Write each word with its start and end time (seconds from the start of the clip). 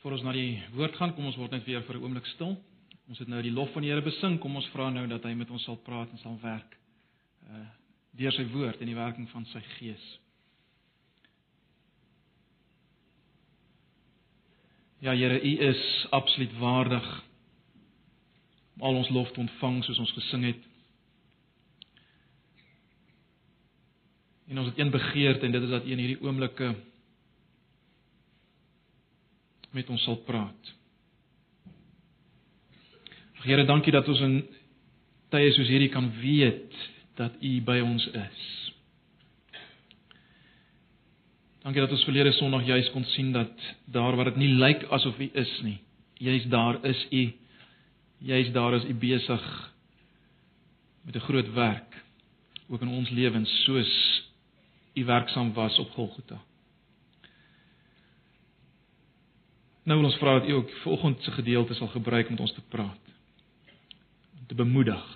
Voor 0.00 0.12
ons 0.16 0.22
na 0.24 0.32
die 0.32 0.56
woord 0.72 0.94
gaan, 0.96 1.12
kom 1.12 1.26
ons 1.28 1.36
word 1.36 1.52
net 1.52 1.66
weer 1.68 1.82
vir 1.84 1.96
'n 1.96 2.02
oomblik 2.02 2.26
stil. 2.26 2.56
Ons 3.08 3.18
het 3.18 3.28
nou 3.28 3.42
die 3.42 3.52
lof 3.52 3.72
van 3.72 3.82
die 3.82 3.90
Here 3.90 4.02
besing. 4.02 4.38
Kom 4.40 4.56
ons 4.56 4.68
vra 4.72 4.90
nou 4.90 5.06
dat 5.06 5.22
hy 5.22 5.34
met 5.34 5.50
ons 5.50 5.64
sal 5.64 5.76
praat 5.76 6.10
en 6.10 6.18
sal 6.18 6.38
werk. 6.40 6.78
Uh 7.50 7.66
deur 8.12 8.32
sy 8.32 8.44
woord 8.50 8.80
en 8.80 8.86
die 8.86 8.94
werking 8.94 9.28
van 9.30 9.44
sy 9.46 9.60
gees. 9.78 10.18
Ja 14.98 15.14
Here, 15.14 15.40
U 15.40 15.58
is 15.68 16.06
absoluut 16.10 16.58
waardig 16.58 17.24
om 18.74 18.82
al 18.82 18.94
ons 18.94 19.08
lof 19.08 19.30
te 19.32 19.40
ontvang 19.40 19.84
soos 19.84 19.98
ons 19.98 20.12
gesing 20.12 20.44
het. 20.44 20.66
En 24.48 24.58
ons 24.58 24.68
het 24.68 24.78
een 24.78 24.90
begeerte 24.90 25.46
en 25.46 25.52
dit 25.52 25.62
is 25.62 25.70
dat 25.70 25.84
U 25.84 25.92
in 25.92 25.98
hierdie 25.98 26.22
oomblikke 26.22 26.74
met 29.76 29.90
ons 29.90 30.02
sal 30.04 30.18
praat. 30.26 30.72
Here, 33.44 33.64
dankie 33.64 33.92
dat 33.92 34.08
ons 34.08 34.20
in 34.20 34.40
tye 35.32 35.52
soos 35.56 35.70
hierdie 35.70 35.92
kan 35.92 36.10
weet 36.20 36.74
dat 37.16 37.36
U 37.40 37.52
by 37.64 37.78
ons 37.84 38.04
is. 38.06 38.40
Dankie 41.60 41.82
dat 41.82 41.92
ons 41.92 42.04
verlede 42.08 42.32
Sondag 42.36 42.66
juis 42.68 42.88
kon 42.94 43.04
sien 43.14 43.32
dat 43.36 43.52
daar 43.92 44.16
waar 44.16 44.32
dit 44.32 44.40
nie 44.42 44.52
lyk 44.60 44.86
asof 44.92 45.18
U 45.20 45.30
is 45.32 45.52
nie, 45.64 45.78
juis 46.20 46.48
daar 46.52 46.80
is 46.88 47.06
U. 47.12 47.24
Juis 48.20 48.52
daar 48.52 48.76
is 48.76 48.84
U 48.84 48.94
besig 48.94 49.44
met 51.04 51.16
'n 51.16 51.26
groot 51.26 51.52
werk 51.52 51.96
ook 52.68 52.80
in 52.80 52.88
ons 52.88 53.10
lewens 53.10 53.62
soos 53.64 53.92
U 54.94 55.04
werksaam 55.04 55.52
was 55.52 55.78
op 55.78 55.90
Golgotha. 55.90 56.49
Nou 59.82 59.96
wil 59.98 60.10
ons 60.10 60.18
vra 60.20 60.38
dat 60.38 60.48
U 60.48 60.52
ook 60.52 60.70
volgende 60.82 61.22
se 61.22 61.30
gedeelte 61.30 61.74
sal 61.74 61.88
gebruik 61.88 62.28
om 62.28 62.36
met 62.36 62.40
ons 62.40 62.54
te 62.54 62.64
praat. 62.68 63.12
Om 64.38 64.46
te 64.46 64.54
bemoedig. 64.54 65.06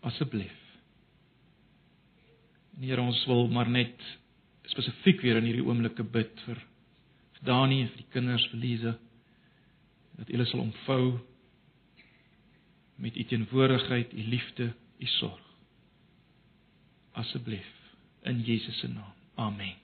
Asseblief. 0.00 0.58
Here, 2.80 3.00
ons 3.00 3.24
wil 3.26 3.48
maar 3.48 3.70
net 3.70 4.00
spesifiek 4.66 5.20
weer 5.20 5.38
in 5.38 5.46
hierdie 5.46 5.66
oomblikke 5.66 6.02
bid 6.02 6.40
vir 6.46 6.58
vir 7.36 7.44
Dani 7.46 7.82
en 7.82 7.90
vir 7.92 8.00
die 8.02 8.10
kinders, 8.14 8.46
vir 8.50 8.62
Lize 8.62 8.94
dat 10.18 10.30
hulle 10.30 10.46
sal 10.46 10.64
omvou 10.64 11.04
met 13.02 13.16
U 13.16 13.24
teenwoordigheid, 13.26 14.12
U 14.14 14.26
liefde, 14.34 14.72
U 14.98 15.12
sorg. 15.18 15.46
Asseblief 17.18 17.70
in 18.22 18.42
Jesus 18.46 18.78
se 18.78 18.88
naam. 18.88 19.14
Amen. 19.34 19.81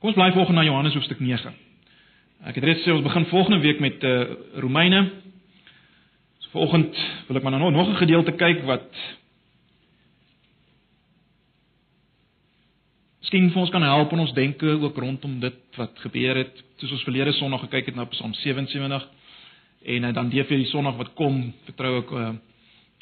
Kom 0.00 0.08
ons 0.08 0.16
bly 0.16 0.30
volgende 0.32 0.62
na 0.62 0.64
Johannes 0.64 0.94
hoofstuk 0.96 1.18
9. 1.20 1.50
Ek 2.48 2.56
het 2.56 2.64
reeds 2.64 2.86
sê 2.86 2.92
ons 2.94 3.02
begin 3.04 3.26
volgende 3.28 3.58
week 3.60 3.82
met 3.84 4.00
uh 4.08 4.30
Romeine. 4.64 5.02
So 6.40 6.54
volgende 6.54 7.02
wil 7.26 7.36
ek 7.36 7.44
maar 7.44 7.52
nou 7.58 7.68
nog 7.70 7.90
'n 7.90 8.00
gedeelte 8.00 8.32
kyk 8.32 8.64
wat 8.64 8.88
Miskien 13.20 13.52
vir 13.52 13.60
ons 13.60 13.70
kan 13.70 13.82
help 13.82 14.12
in 14.12 14.18
ons 14.18 14.32
denke 14.32 14.66
ook 14.66 14.96
rondom 14.96 15.40
dit 15.40 15.76
wat 15.76 15.92
gebeur 15.98 16.36
het. 16.36 16.64
Soos 16.76 16.92
ons 16.92 17.02
verlede 17.02 17.32
Sondag 17.32 17.60
gekyk 17.60 17.86
het 17.86 17.94
na 17.94 18.04
Psalm 18.04 18.34
77 18.34 19.08
en 19.84 20.04
uh, 20.04 20.14
dan 20.14 20.30
DV 20.30 20.48
die 20.48 20.72
Sondag 20.72 20.96
wat 20.96 21.14
kom, 21.14 21.52
vertrou 21.64 21.98
ek 21.98 22.10
uh 22.10 22.34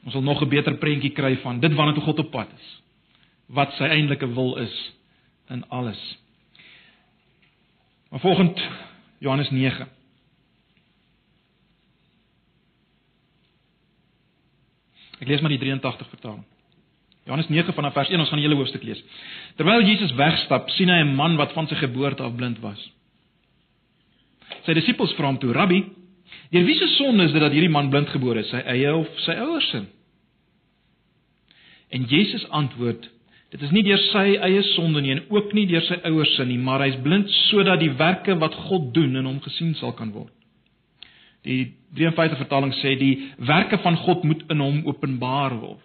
ons 0.04 0.12
sal 0.12 0.22
nog 0.22 0.42
'n 0.42 0.48
beter 0.48 0.74
prentjie 0.74 1.14
kry 1.14 1.36
van 1.36 1.60
dit 1.60 1.74
waarna 1.74 1.92
toe 1.92 2.02
God 2.02 2.18
op 2.18 2.30
pad 2.30 2.48
is. 2.58 2.82
Wat 3.46 3.72
sy 3.72 3.84
eintlike 3.84 4.34
wil 4.34 4.56
is 4.56 4.92
in 5.48 5.64
alles. 5.68 6.18
Maar 8.08 8.20
volgens 8.20 8.60
Johannes 9.18 9.50
9. 9.50 9.88
Ek 15.18 15.26
lees 15.26 15.40
maar 15.40 15.50
die 15.50 15.58
83 15.58 16.08
vertaling. 16.08 16.44
Johannes 17.24 17.48
9 17.48 17.74
vanaf 17.74 17.92
vers 17.92 18.08
1, 18.08 18.20
ons 18.20 18.28
gaan 18.28 18.38
die 18.40 18.46
hele 18.46 18.56
hoofstuk 18.56 18.84
lees. 18.86 19.00
Terwyl 19.58 19.82
Jesus 19.84 20.14
wegstap, 20.16 20.70
sien 20.70 20.88
hy 20.88 21.02
'n 21.02 21.14
man 21.14 21.36
wat 21.36 21.52
van 21.52 21.66
sy 21.68 21.74
geboorte 21.74 22.22
af 22.22 22.34
blind 22.34 22.60
was. 22.60 22.80
Sy 24.64 24.72
disippels 24.72 25.12
vra 25.12 25.26
hom 25.26 25.38
toe: 25.38 25.52
"Rabbi, 25.52 25.84
deur 26.50 26.64
wie 26.64 26.78
se 26.78 26.86
sonde 26.86 27.24
is 27.24 27.32
dit 27.32 27.40
dat 27.40 27.52
hierdie 27.52 27.68
man 27.70 27.90
blind 27.90 28.08
gebore 28.08 28.40
is, 28.40 28.48
sy 28.48 28.56
eie 28.56 28.94
of 28.94 29.08
sy 29.18 29.32
ouers 29.32 29.70
se?" 29.70 29.84
En 31.88 32.04
Jesus 32.04 32.48
antwoord: 32.48 33.10
Dit 33.48 33.62
is 33.64 33.70
nie 33.72 33.82
deur 33.86 34.00
sy 34.10 34.34
eie 34.44 34.62
sonde 34.74 35.00
nie 35.00 35.14
en 35.14 35.22
ook 35.32 35.54
nie 35.56 35.64
deur 35.70 35.84
sy 35.86 35.96
ouers 36.10 36.34
se 36.36 36.44
nie, 36.44 36.58
maar 36.60 36.84
hy's 36.84 36.98
blind 37.04 37.30
sodat 37.48 37.80
die 37.80 37.94
werke 37.96 38.36
wat 38.40 38.56
God 38.68 38.90
doen 38.96 39.16
in 39.16 39.28
hom 39.28 39.38
gesien 39.44 39.72
sal 39.78 39.94
kan 39.96 40.12
word. 40.12 40.32
Die 41.48 41.72
53 41.96 42.42
vertaling 42.42 42.74
sê 42.82 42.92
die 43.00 43.14
werke 43.48 43.78
van 43.80 43.96
God 44.04 44.26
moet 44.28 44.42
in 44.52 44.60
hom 44.60 44.82
openbaar 44.90 45.56
word. 45.62 45.84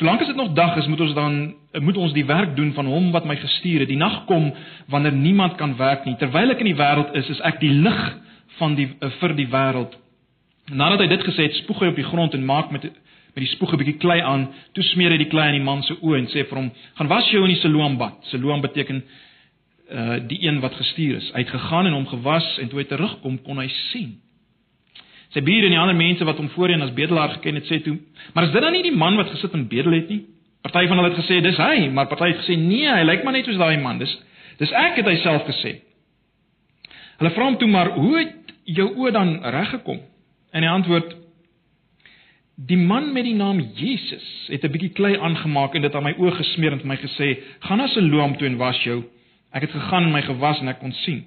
Solank 0.00 0.24
as 0.24 0.30
dit 0.32 0.36
nog 0.36 0.54
dag 0.56 0.76
is, 0.80 0.88
moet 0.88 1.04
ons 1.04 1.14
dan 1.14 1.38
moet 1.84 1.96
ons 2.00 2.14
die 2.16 2.26
werk 2.26 2.56
doen 2.56 2.72
van 2.74 2.88
hom 2.88 3.10
wat 3.12 3.26
my 3.28 3.36
gestuur 3.36 3.84
het. 3.84 3.90
Die 3.92 4.00
nag 4.00 4.24
kom 4.26 4.50
wanneer 4.90 5.12
niemand 5.12 5.54
kan 5.60 5.76
werk 5.76 6.06
nie. 6.08 6.16
Terwyl 6.18 6.54
ek 6.54 6.64
in 6.64 6.72
die 6.72 6.78
wêreld 6.78 7.12
is, 7.20 7.28
is 7.30 7.42
ek 7.46 7.60
die 7.60 7.70
lig 7.70 8.00
van 8.58 8.74
die 8.78 8.88
vir 9.20 9.36
die 9.36 9.48
wêreld. 9.52 9.94
Nadat 10.72 11.04
hy 11.04 11.08
dit 11.12 11.24
gesê 11.26 11.46
het, 11.46 11.60
spoeg 11.60 11.84
hy 11.84 11.92
op 11.92 12.00
die 12.00 12.08
grond 12.08 12.34
en 12.34 12.48
maak 12.48 12.72
met 12.72 12.88
met 13.34 13.44
die 13.44 13.52
spoeg 13.54 13.72
'n 13.72 13.76
bietjie 13.76 13.98
klei 13.98 14.20
aan, 14.20 14.48
toe 14.72 14.84
smeer 14.84 15.10
hy 15.10 15.18
die 15.18 15.28
klei 15.28 15.46
aan 15.46 15.58
die 15.58 15.64
man 15.64 15.82
se 15.82 15.94
oë 15.94 16.18
en 16.18 16.26
sê 16.26 16.44
vir 16.48 16.58
hom: 16.58 16.70
"Gaan 16.94 17.08
was 17.08 17.30
jou 17.30 17.42
in 17.44 17.54
die 17.54 17.60
Siloam 17.60 17.96
bad." 17.96 18.18
Siloam 18.30 18.60
beteken 18.60 19.02
uh 19.92 20.18
die 20.26 20.46
een 20.46 20.60
wat 20.60 20.74
gestuur 20.74 21.16
is. 21.16 21.30
Hy 21.32 21.38
het 21.38 21.50
gegaan 21.50 21.86
en 21.86 21.92
hom 21.92 22.06
gewas 22.06 22.58
en 22.58 22.68
toe 22.68 22.78
hy 22.78 22.84
terugkom 22.84 23.42
kon 23.42 23.58
hy 23.58 23.68
sien. 23.68 24.20
Sy 25.32 25.40
bure 25.40 25.64
en 25.64 25.70
die 25.70 25.78
ander 25.78 25.96
mense 25.96 26.24
wat 26.24 26.36
hom 26.36 26.48
voorheen 26.48 26.82
as 26.82 26.92
bedelaar 26.92 27.28
geken 27.28 27.54
het, 27.54 27.64
sê 27.64 27.82
toe: 27.82 27.98
"Maar 28.34 28.44
is 28.44 28.52
dit 28.52 28.62
dan 28.62 28.72
nie 28.72 28.82
die 28.82 28.96
man 28.96 29.16
wat 29.16 29.30
gesit 29.30 29.52
en 29.52 29.68
bedel 29.68 29.92
het 29.92 30.08
nie?" 30.08 30.24
Party 30.62 30.86
van 30.86 30.98
hulle 30.98 31.10
het 31.10 31.24
gesê: 31.24 31.40
"Dis 31.42 31.56
hy," 31.56 31.88
maar 31.88 32.06
party 32.06 32.26
het 32.32 32.44
gesê: 32.44 32.56
"Nee, 32.56 32.88
hy 32.88 33.02
lyk 33.02 33.24
maar 33.24 33.32
net 33.32 33.44
soos 33.44 33.56
daai 33.56 33.80
man." 33.80 33.98
Dis 33.98 34.18
dis 34.58 34.72
ek 34.72 34.96
het 34.96 35.06
hy 35.06 35.16
self 35.16 35.44
gesê. 35.46 35.80
Hulle 37.18 37.30
vra 37.30 37.44
hom 37.44 37.56
toe 37.56 37.68
maar: 37.68 37.90
"Hoe 37.90 38.18
het 38.18 38.34
jou 38.64 38.88
oë 38.96 39.12
dan 39.12 39.40
reg 39.42 39.70
gekom?" 39.70 40.00
En 40.52 40.62
hy 40.62 40.68
antwoord: 40.68 41.21
Die 42.66 42.76
man 42.76 43.12
met 43.12 43.24
die 43.24 43.34
naam 43.34 43.60
Jesus 43.74 44.46
het 44.48 44.64
'n 44.64 44.70
bietjie 44.70 44.92
klei 44.92 45.16
aangemaak 45.18 45.74
en 45.74 45.82
dit 45.82 45.94
aan 45.94 46.02
my 46.02 46.14
oë 46.18 46.36
gesmeer 46.36 46.72
en 46.72 46.80
vir 46.80 46.88
my 46.88 46.96
gesê: 46.96 47.42
"Gaan 47.60 47.78
na 47.78 47.86
Siloam 47.86 48.36
toe 48.36 48.46
en 48.46 48.56
was 48.56 48.82
jou." 48.82 49.04
Ek 49.52 49.62
het 49.62 49.70
gegaan 49.70 50.04
en 50.04 50.12
my 50.12 50.22
gewas 50.22 50.60
en 50.60 50.68
ek 50.68 50.78
kon 50.78 50.92
sien. 50.92 51.24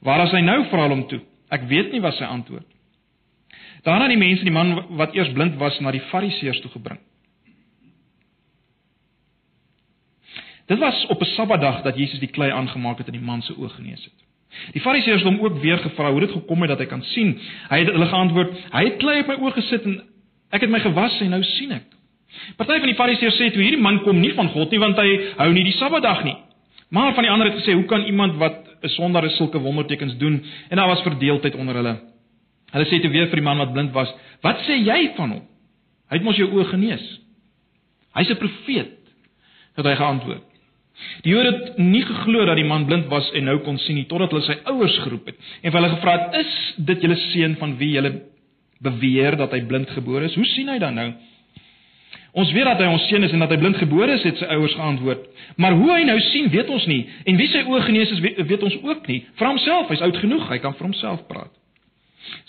Waar 0.00 0.24
is 0.26 0.30
hy 0.30 0.40
nou? 0.40 0.64
vra 0.70 0.88
hom 0.88 1.06
toe. 1.08 1.20
Ek 1.50 1.66
weet 1.70 1.92
nie 1.92 2.00
wat 2.00 2.14
sy 2.14 2.24
antwoord. 2.24 2.66
Daarna 3.82 4.08
die 4.08 4.18
mense 4.18 4.44
die 4.44 4.54
man 4.54 4.96
wat 4.98 5.14
eers 5.14 5.32
blind 5.32 5.56
was 5.56 5.78
na 5.80 5.90
die 5.90 6.02
Fariseërs 6.10 6.60
toe 6.60 6.70
gebring. 6.70 6.98
Dit 10.66 10.78
was 10.78 11.06
op 11.06 11.20
'n 11.22 11.24
Sabbatdag 11.24 11.82
dat 11.82 11.96
Jesus 11.96 12.18
die 12.18 12.30
klei 12.30 12.50
aangemaak 12.50 12.98
het 12.98 13.06
en 13.06 13.12
die 13.12 13.26
man 13.26 13.42
se 13.42 13.54
oë 13.54 13.68
genees 13.68 14.04
het. 14.04 14.18
Die 14.72 14.80
Fariseërs 14.80 15.22
het 15.22 15.30
hom 15.30 15.40
ook 15.40 15.60
weer 15.60 15.78
gevra 15.78 16.10
hoe 16.10 16.20
dit 16.20 16.30
gekom 16.30 16.60
het 16.60 16.68
dat 16.68 16.78
hy 16.78 16.86
kan 16.86 17.02
sien. 17.02 17.38
Hy 17.68 17.78
het 17.78 17.88
hulle 17.88 18.06
geantwoord: 18.06 18.50
"Hy 18.72 18.84
het 18.84 18.96
klei 18.96 19.20
op 19.20 19.26
my 19.26 19.34
oë 19.34 19.52
gesit 19.52 19.84
en 19.84 20.02
Ek 20.50 20.62
het 20.62 20.70
my 20.70 20.80
gewas 20.80 21.20
en 21.20 21.30
nou 21.34 21.42
sien 21.42 21.72
ek. 21.72 21.86
Party 22.56 22.78
van 22.82 22.90
die 22.90 22.98
Fariseërs 22.98 23.38
sê 23.40 23.50
toe 23.52 23.62
hierdie 23.62 23.82
man 23.82 24.02
kom 24.04 24.18
nie 24.20 24.32
van 24.36 24.50
God 24.54 24.70
nie 24.70 24.80
want 24.82 24.98
hy 25.00 25.08
hou 25.38 25.48
nie 25.54 25.64
die 25.66 25.76
Sabbatdag 25.78 26.24
nie. 26.26 26.36
Maar 26.94 27.14
van 27.16 27.26
die 27.26 27.32
ander 27.32 27.50
het 27.50 27.58
gesê 27.60 27.74
hoe 27.74 27.86
kan 27.90 28.04
iemand 28.06 28.36
wat 28.38 28.62
'n 28.82 28.88
sondaar 28.88 29.24
is 29.24 29.36
sulke 29.36 29.58
wondertekens 29.58 30.16
doen? 30.18 30.44
En 30.70 30.76
daar 30.76 30.88
was 30.88 31.02
verdeeldheid 31.02 31.54
onder 31.54 31.74
hulle. 31.74 31.96
Hulle 32.70 32.86
sê 32.86 33.00
toe 33.00 33.10
weer 33.10 33.26
vir 33.26 33.36
die 33.36 33.48
man 33.48 33.58
wat 33.58 33.72
blind 33.72 33.92
was: 33.92 34.14
"Wat 34.42 34.58
sê 34.66 34.84
jy 34.84 35.12
van 35.16 35.30
hom? 35.30 35.42
Hy 36.10 36.16
het 36.16 36.22
mos 36.22 36.36
jou 36.36 36.48
oë 36.50 36.64
genees. 36.70 37.20
Hy's 38.14 38.30
'n 38.30 38.36
profeet." 38.36 38.98
Het 39.76 39.84
hy 39.84 39.94
geantwoord. 39.94 40.42
Die 41.22 41.32
Jode 41.32 41.50
het 41.52 41.78
nie 41.78 42.02
geglo 42.02 42.44
dat 42.44 42.56
die 42.56 42.64
man 42.64 42.86
blind 42.86 43.06
was 43.06 43.32
en 43.32 43.44
nou 43.44 43.58
kon 43.58 43.78
sien 43.78 43.94
nie 43.94 44.06
totdat 44.06 44.30
hulle 44.30 44.42
sy 44.42 44.56
ouers 44.64 44.98
geroep 44.98 45.26
het 45.26 45.36
en 45.62 45.72
hulle 45.72 45.88
gevra 45.88 46.12
het: 46.18 46.46
"Is 46.46 46.74
dit 46.76 47.02
julle 47.02 47.16
seun 47.16 47.56
van 47.56 47.76
wie 47.76 47.90
julle 47.90 48.12
beweer 48.84 49.36
dat 49.36 49.54
hy 49.54 49.62
blind 49.68 49.90
gebore 49.90 50.28
is. 50.28 50.34
Hoe 50.34 50.44
sien 50.52 50.68
hy 50.68 50.78
dan 50.82 50.94
nou? 50.94 51.08
Ons 52.36 52.50
weet 52.52 52.66
dat 52.68 52.80
hy 52.84 52.88
ons 52.92 53.04
seun 53.08 53.24
is 53.24 53.32
en 53.32 53.40
dat 53.40 53.52
hy 53.54 53.56
blind 53.62 53.78
gebore 53.80 54.12
is, 54.12 54.24
het 54.28 54.36
sy 54.36 54.48
ouers 54.52 54.74
geantwoord. 54.76 55.22
Maar 55.56 55.76
hoe 55.78 55.92
hy 55.94 56.02
nou 56.04 56.16
sien, 56.20 56.50
weet 56.52 56.68
ons 56.68 56.84
nie. 56.90 57.06
En 57.24 57.38
wie 57.40 57.48
sy 57.48 57.62
oë 57.64 57.84
genees 57.86 58.12
is, 58.12 58.20
weet, 58.20 58.42
weet 58.50 58.66
ons 58.66 58.76
ook 58.82 59.06
nie. 59.08 59.22
Vra 59.40 59.54
homself, 59.54 59.88
hy's 59.88 60.04
oud 60.04 60.18
genoeg, 60.20 60.44
hy 60.50 60.58
kan 60.60 60.76
vir 60.76 60.90
homself 60.90 61.22
praat. 61.30 61.54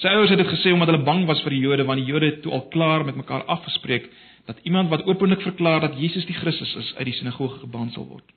Sy 0.01 0.12
ouers 0.12 0.33
het 0.33 0.41
dit 0.41 0.50
gesê 0.50 0.74
omdat 0.74 0.91
hulle 0.91 1.06
bang 1.07 1.24
was 1.29 1.39
vir 1.45 1.56
die 1.56 1.62
Jode, 1.63 1.85
want 1.88 2.01
die 2.01 2.09
Jode 2.09 2.31
het 2.33 2.41
toe 2.44 2.51
al 2.57 2.65
klaar 2.74 3.06
met 3.07 3.15
mekaar 3.15 3.45
afgespreek 3.47 4.09
dat 4.47 4.59
iemand 4.68 4.89
wat 4.91 5.06
openlik 5.07 5.41
verklaar 5.44 5.81
dat 5.83 5.95
Jesus 6.00 6.25
die 6.27 6.35
Christus 6.35 6.74
is, 6.79 6.94
uit 6.97 7.07
die 7.09 7.15
sinagoge 7.18 7.59
gebaan 7.63 7.91
sal 7.95 8.07
word. 8.07 8.27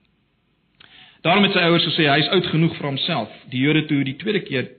Daarom 1.23 1.45
het 1.45 1.55
sy 1.55 1.63
ouers 1.67 1.87
gesê 1.91 2.07
hy's 2.09 2.31
oud 2.35 2.47
genoeg 2.51 2.77
vir 2.79 2.89
homself. 2.89 3.35
Die 3.53 3.61
Jode 3.63 3.85
toe 3.91 4.01
die 4.07 4.17
tweede 4.23 4.41
keer 4.47 4.71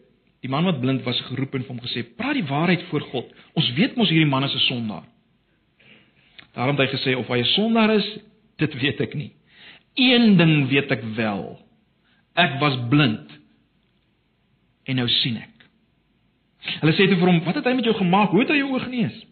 Die 0.42 0.50
man 0.50 0.66
wat 0.66 0.80
blind 0.82 1.04
was 1.06 1.22
geroep 1.30 1.54
en 1.56 1.66
vir 1.66 1.74
hom 1.76 1.82
gesê: 1.84 2.04
"Praat 2.18 2.34
die 2.34 2.48
waarheid 2.50 2.84
voor 2.90 3.02
God. 3.02 3.34
Ons 3.54 3.74
weet 3.78 3.96
mos 3.96 4.10
hierdie 4.10 4.30
man 4.30 4.44
is 4.44 4.56
'n 4.56 4.66
sondaar." 4.68 5.04
Daarom 6.54 6.78
het 6.78 6.90
hy 6.90 6.98
gesê 6.98 7.16
of 7.18 7.28
hy 7.28 7.40
'n 7.40 7.54
sondaar 7.56 7.96
is, 7.96 8.18
dit 8.58 8.74
weet 8.82 9.02
ek 9.02 9.14
nie. 9.14 9.32
Een 9.96 10.38
ding 10.38 10.68
weet 10.70 10.92
ek 10.92 11.04
wel. 11.16 11.60
Ek 12.36 12.60
was 12.60 12.78
blind 12.90 13.40
en 14.84 14.96
nou 14.96 15.08
sien 15.08 15.38
ek. 15.38 15.50
Hulle 16.80 16.94
sê 16.94 17.08
toe 17.08 17.18
vir 17.18 17.28
hom, 17.28 17.44
"Wat 17.44 17.56
het 17.56 17.66
hy 17.66 17.74
met 17.74 17.86
jou 17.86 17.96
gemaak? 17.96 18.30
Hoe 18.30 18.40
het 18.40 18.50
hy 18.50 18.58
jou 18.58 18.72
oë 18.72 18.84
genees?" 18.84 19.26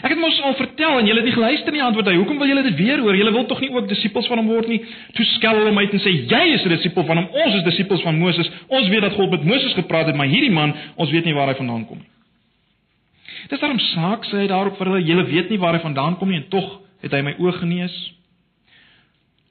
Ek 0.00 0.12
het 0.14 0.18
mos 0.20 0.36
al 0.42 0.54
vertel 0.56 0.98
en 0.98 1.06
julle 1.08 1.20
het 1.20 1.28
nie 1.28 1.34
geluister 1.34 1.72
nie, 1.74 1.82
antwoord 1.84 2.08
hy. 2.08 2.14
Hoekom 2.16 2.38
wil 2.40 2.48
julle 2.48 2.62
dit 2.64 2.76
weer 2.78 3.02
hoor? 3.04 3.16
Julle 3.16 3.32
wil 3.34 3.44
tog 3.50 3.60
nie 3.60 3.70
ook 3.72 3.88
disippels 3.88 4.26
van 4.30 4.40
hom 4.40 4.48
word 4.48 4.68
nie? 4.68 4.80
Toe 5.16 5.26
skel 5.34 5.60
hulle 5.60 5.68
hom 5.72 5.78
uit 5.78 5.92
en 5.92 6.00
sê, 6.00 6.12
"Jy 6.30 6.44
is 6.54 6.64
'n 6.64 6.68
disipel 6.68 7.04
van 7.04 7.16
hom. 7.16 7.28
Ons 7.32 7.54
is 7.54 7.64
disippels 7.64 8.02
van 8.02 8.18
Moses. 8.18 8.50
Ons 8.68 8.88
weet 8.88 9.00
dat 9.00 9.12
God 9.12 9.30
met 9.30 9.44
Moses 9.44 9.74
gepraat 9.74 10.06
het, 10.06 10.16
maar 10.16 10.26
hierdie 10.26 10.50
man, 10.50 10.74
ons 10.96 11.10
weet 11.10 11.24
nie 11.24 11.34
waar 11.34 11.48
hy 11.48 11.54
vandaan 11.54 11.86
kom 11.86 11.98
nie." 11.98 12.08
Dis 13.48 13.60
daarom 13.60 13.78
saak 13.78 14.24
sê 14.24 14.44
hy 14.44 14.46
daarop 14.46 14.76
vir 14.76 14.86
hulle, 14.86 15.04
"Julle 15.04 15.24
weet 15.24 15.50
nie 15.50 15.58
waar 15.58 15.74
hy 15.74 15.80
vandaan 15.80 16.16
kom 16.16 16.28
nie 16.28 16.36
en 16.36 16.48
tog 16.48 16.80
het 17.02 17.12
hy 17.12 17.20
my 17.20 17.34
oë 17.38 17.52
genees." 17.52 18.12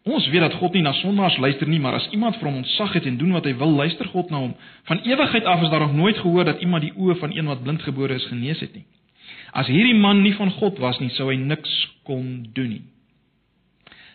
Ons 0.04 0.28
weet 0.28 0.42
dat 0.42 0.54
God 0.54 0.74
nie 0.74 0.82
na 0.82 0.92
sondaars 0.92 1.38
luister 1.38 1.68
nie, 1.68 1.80
maar 1.80 1.94
as 1.94 2.10
iemand 2.12 2.36
vir 2.36 2.50
hom 2.50 2.58
ontsag 2.60 2.94
het 2.94 3.06
en 3.06 3.18
doen 3.18 3.32
wat 3.32 3.46
hy 3.46 3.54
wil, 3.56 3.72
luister 3.72 4.06
God 4.12 4.30
na 4.30 4.38
hom. 4.38 4.56
Van 4.84 5.00
ewigheid 5.00 5.46
af 5.46 5.62
is 5.64 5.70
daar 5.70 5.80
nog 5.80 5.94
nooit 5.94 6.18
gehoor 6.18 6.44
dat 6.46 6.60
iemand 6.60 6.84
die 6.84 6.92
oë 6.98 7.16
van 7.22 7.32
een 7.32 7.46
wat 7.46 7.64
blindgebore 7.64 8.14
is 8.14 8.26
genees 8.26 8.60
het 8.60 8.74
nie. 8.76 8.84
As 9.54 9.70
hierdie 9.70 9.98
man 9.98 10.24
nie 10.24 10.34
van 10.34 10.52
God 10.58 10.80
was 10.82 10.98
nie, 11.00 11.12
sou 11.14 11.30
hy 11.30 11.38
niks 11.38 11.72
kon 12.08 12.48
doen 12.56 12.72
nie. 12.74 12.82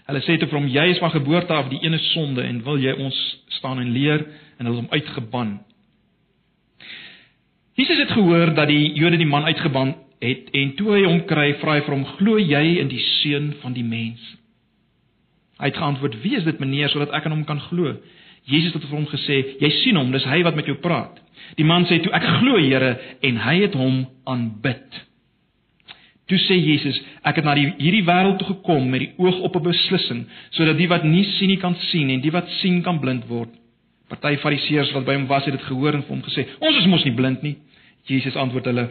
Hulle 0.09 0.23
sê 0.25 0.39
vir 0.41 0.57
hom: 0.57 0.67
"Jy 0.67 0.87
is 0.91 0.99
van 0.99 1.13
geboorte 1.13 1.53
af 1.53 1.69
die 1.69 1.81
ene 1.85 1.99
sonde 1.99 2.43
en 2.43 2.63
wil 2.65 2.79
jy 2.81 2.95
ons 2.97 3.17
staan 3.59 3.79
en 3.79 3.93
leer?" 3.93 4.25
En 4.59 4.67
hulle 4.67 4.81
hom 4.81 4.91
uitgeban. 4.91 5.59
Jesus 7.79 7.99
het 7.99 8.11
gehoor 8.11 8.55
dat 8.55 8.69
die 8.69 8.93
Jode 8.95 9.17
die 9.17 9.27
man 9.27 9.45
uitgeban 9.45 9.95
het 10.21 10.49
en 10.53 10.75
toe 10.75 10.95
hy 10.97 11.05
hom 11.05 11.21
kry, 11.27 11.53
vra 11.61 11.77
hy 11.77 11.85
vir 11.87 11.95
hom: 11.95 12.05
"Glo 12.17 12.39
jy 12.39 12.79
in 12.81 12.89
die 12.89 13.05
seun 13.23 13.53
van 13.63 13.73
die 13.73 13.85
mens?" 13.85 14.21
Hy 15.61 15.67
het 15.67 15.77
geantwoord: 15.77 16.23
"Wie 16.23 16.37
is 16.37 16.45
dit, 16.45 16.59
meneer, 16.59 16.89
sodat 16.89 17.13
ek 17.13 17.27
aan 17.27 17.37
hom 17.37 17.45
kan 17.45 17.61
glo?" 17.61 17.95
Jesus 18.45 18.73
het 18.73 18.83
vir 18.83 18.97
hom 18.97 19.07
gesê: 19.07 19.61
"Jy 19.61 19.71
sien 19.71 19.97
hom, 19.97 20.11
dis 20.13 20.25
hy 20.25 20.43
wat 20.43 20.57
met 20.57 20.67
jou 20.67 20.77
praat." 20.77 21.21
Die 21.57 21.65
man 21.65 21.85
sê 21.85 22.01
toe: 22.03 22.13
"Ek 22.13 22.25
glo, 22.41 22.57
Here," 22.57 22.99
en 23.23 23.37
hy 23.37 23.61
het 23.61 23.75
hom 23.75 24.07
aanbid. 24.25 25.08
Toe 26.29 26.39
sê 26.39 26.59
Jesus: 26.61 26.99
"Ek 27.25 27.37
het 27.41 27.45
na 27.45 27.55
die, 27.57 27.71
hierdie 27.79 28.05
wêreld 28.05 28.39
toe 28.39 28.51
gekom 28.51 28.91
met 28.91 29.01
die 29.01 29.13
oog 29.17 29.41
op 29.41 29.57
'n 29.57 29.63
beslissing, 29.63 30.27
sodat 30.51 30.77
die 30.77 30.89
wat 30.89 31.05
nie 31.05 31.25
sien 31.25 31.49
nie 31.49 31.57
kan 31.57 31.75
sien 31.75 32.11
en 32.11 32.21
die 32.21 32.31
wat 32.31 32.49
sien 32.61 32.83
kan 32.83 33.01
blind 33.01 33.27
word." 33.29 33.49
Party 34.09 34.37
Fariseërs 34.37 34.93
wat 34.93 35.05
by 35.05 35.15
hom 35.15 35.27
was, 35.27 35.45
het 35.45 35.55
dit 35.55 35.63
gehoor 35.63 35.95
en 35.95 36.03
vir 36.03 36.17
hom 36.17 36.23
gesê: 36.23 36.47
"Ons 36.61 36.77
is 36.77 36.87
mos 36.87 37.05
nie 37.05 37.15
blind 37.15 37.43
nie." 37.43 37.57
Jesus 38.07 38.37
antwoord 38.37 38.65
hulle: 38.65 38.91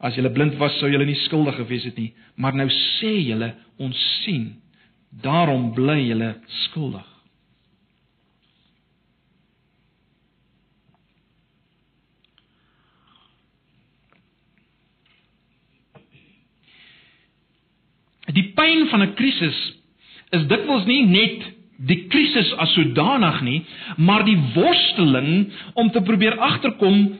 "As 0.00 0.14
julle 0.14 0.30
blind 0.30 0.56
was, 0.58 0.78
sou 0.78 0.90
julle 0.90 1.06
nie 1.06 1.14
skuldig 1.14 1.56
gewees 1.56 1.84
het 1.84 1.96
nie, 1.96 2.12
maar 2.36 2.54
nou 2.54 2.68
sê 2.68 3.26
julle 3.26 3.54
ons 3.78 4.22
sien." 4.24 4.56
Daarom 5.22 5.72
bly 5.74 6.06
julle 6.08 6.34
skuldig. 6.46 7.17
Die 18.36 18.52
pyn 18.56 18.88
van 18.90 19.02
'n 19.02 19.14
krisis 19.14 19.58
is 20.36 20.44
dikwels 20.46 20.84
nie 20.84 21.04
net 21.06 21.46
die 21.78 22.06
krisis 22.10 22.52
as 22.58 22.72
sodanig 22.74 23.40
nie, 23.40 23.64
maar 23.96 24.24
die 24.24 24.36
worsteling 24.54 25.52
om 25.74 25.90
te 25.90 26.02
probeer 26.02 26.38
agterkom 26.38 27.18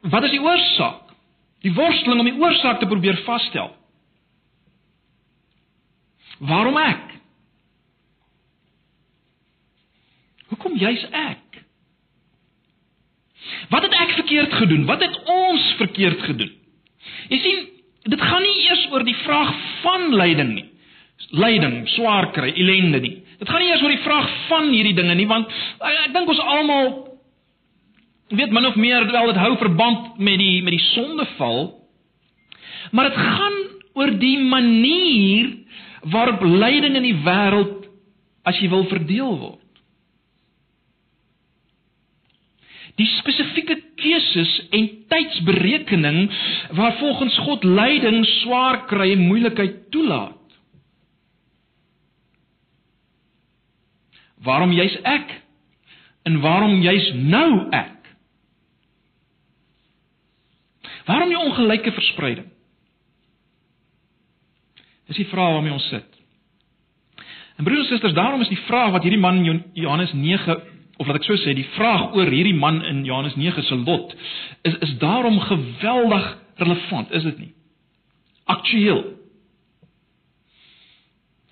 wat 0.00 0.24
is 0.24 0.30
die 0.30 0.42
oorsaak? 0.42 1.12
Die 1.60 1.72
worsteling 1.76 2.20
om 2.20 2.28
die 2.28 2.40
oorsaak 2.40 2.78
te 2.80 2.86
probeer 2.88 3.18
vasstel. 3.26 3.72
Waarom 6.38 6.76
ek? 6.80 7.16
Hoekom 10.48 10.78
juis 10.80 11.04
ek? 11.10 11.60
Wat 13.70 13.82
het 13.82 13.92
ek 13.92 14.16
verkeerd 14.22 14.56
gedoen? 14.62 14.86
Wat 14.88 15.02
het 15.04 15.20
ons 15.24 15.68
verkeerd 15.76 16.22
gedoen? 16.22 16.52
Jy 17.28 17.38
sien, 17.44 17.68
dit 18.08 18.20
gaan 18.20 18.42
nie 18.42 18.56
eers 18.64 18.86
oor 18.92 19.04
die 19.04 19.18
vraag 19.24 19.50
van 19.82 20.08
lyding 20.16 20.54
nie. 20.54 20.66
Lyding, 21.36 21.82
swaar 21.96 22.30
kry, 22.32 22.52
ellende 22.56 23.00
nie. 23.00 23.16
Dit 23.38 23.48
gaan 23.48 23.60
nie 23.60 23.70
eers 23.70 23.82
oor 23.84 23.92
die 23.92 24.04
vraag 24.04 24.30
van 24.48 24.70
hierdie 24.72 24.96
dinge 24.96 25.14
nie, 25.14 25.28
want 25.28 25.48
ek, 25.50 25.98
ek 26.06 26.14
dink 26.16 26.32
ons 26.32 26.42
almal 26.54 26.90
weet 28.30 28.52
min 28.54 28.66
of 28.68 28.76
meer 28.78 29.06
wel 29.10 29.32
dit 29.32 29.40
hou 29.42 29.54
verband 29.58 30.18
met 30.18 30.38
die 30.38 30.62
met 30.62 30.76
die 30.76 30.86
sondeval. 30.92 31.62
Maar 32.94 33.10
dit 33.10 33.18
gaan 33.18 33.58
oor 33.98 34.12
die 34.18 34.38
manier 34.38 35.56
waarop 36.02 36.44
lyding 36.44 36.96
in 36.96 37.04
die 37.04 37.18
wêreld 37.24 37.88
as 38.46 38.58
jy 38.62 38.70
wil 38.72 38.86
verdeel 38.88 39.34
word. 39.38 39.58
Die 43.00 43.08
spesifieke 43.18 43.76
keuses 44.00 44.52
en 44.76 44.88
tydsberekening 45.12 46.20
waar 46.78 46.98
volgens 46.98 47.38
God 47.46 47.64
lyding 47.64 48.24
swaar 48.40 48.84
kry 48.90 49.12
en 49.14 49.26
moeilikheid 49.28 49.90
toelaat. 49.94 50.36
Waarom 54.40 54.72
jy's 54.72 54.96
ek? 55.04 55.34
En 56.28 56.40
waarom 56.40 56.80
jy's 56.80 57.10
nou 57.16 57.68
ek? 57.76 57.96
Waarom 61.08 61.28
die 61.28 61.40
ongelyke 61.40 61.92
verspreiding? 61.92 62.48
Dis 65.10 65.18
die 65.18 65.28
vraag 65.32 65.56
waarmee 65.56 65.74
ons 65.74 65.88
sit. 65.90 66.06
En 67.58 67.66
broers 67.66 67.82
en 67.82 67.88
susters, 67.90 68.14
daarom 68.14 68.40
is 68.40 68.48
die 68.48 68.62
vraag 68.68 68.92
wat 68.94 69.02
hierdie 69.04 69.20
man 69.20 69.42
in 69.44 69.64
Johannes 69.76 70.12
9 70.16 70.56
of 71.00 71.08
laat 71.08 71.22
ek 71.22 71.24
so 71.24 71.38
sê, 71.40 71.54
die 71.56 71.68
vraag 71.78 72.12
oor 72.16 72.28
hierdie 72.28 72.56
man 72.56 72.82
in 72.84 73.06
Johannes 73.08 73.36
9 73.40 73.64
se 73.64 73.78
lot 73.86 74.12
is 74.68 74.76
is 74.84 74.92
daarom 75.00 75.38
geweldig 75.40 76.26
relevant, 76.60 77.10
is 77.16 77.24
dit 77.24 77.38
nie? 77.40 77.52
Aktueel. 78.44 79.00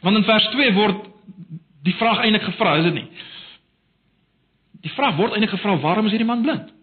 Want 0.05 0.21
in 0.21 0.27
vers 0.29 0.49
2 0.53 0.75
word 0.77 1.07
die 1.87 1.97
vraag 1.97 2.21
eintlik 2.27 2.45
gevra, 2.51 2.77
is 2.77 2.91
dit 2.91 2.99
nie? 3.01 3.07
Die 4.85 4.93
vraag 4.93 5.17
word 5.17 5.33
eintlik 5.33 5.57
gevra, 5.57 5.79
waarom 5.81 6.07
is 6.07 6.15
hierdie 6.15 6.29
man 6.29 6.45
blind? 6.45 6.75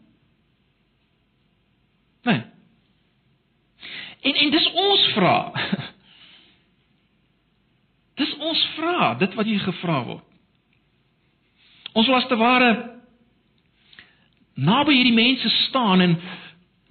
Nee. 2.26 2.42
En 4.26 4.42
en 4.42 4.56
dis 4.58 4.72
ons 4.74 5.10
vraag. 5.14 5.60
Dis 8.16 8.32
ons 8.40 8.60
vra, 8.78 9.10
dit 9.20 9.34
wat 9.36 9.48
hier 9.50 9.60
gevra 9.60 9.98
word. 10.08 10.35
Ons 11.96 12.12
was 12.12 12.28
te 12.28 12.38
ware 12.40 12.72
naby 14.56 14.96
hierdie 14.96 15.16
mense 15.16 15.50
staan 15.66 16.04
en 16.04 16.16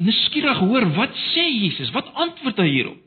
nuuskierig 0.04 0.61
hoor 0.64 0.87
wat 0.99 1.12
sê 1.32 1.44
Jesus? 1.49 1.92
Wat 1.94 2.11
antwoord 2.26 2.61
hy 2.61 2.68
hierop? 2.68 3.00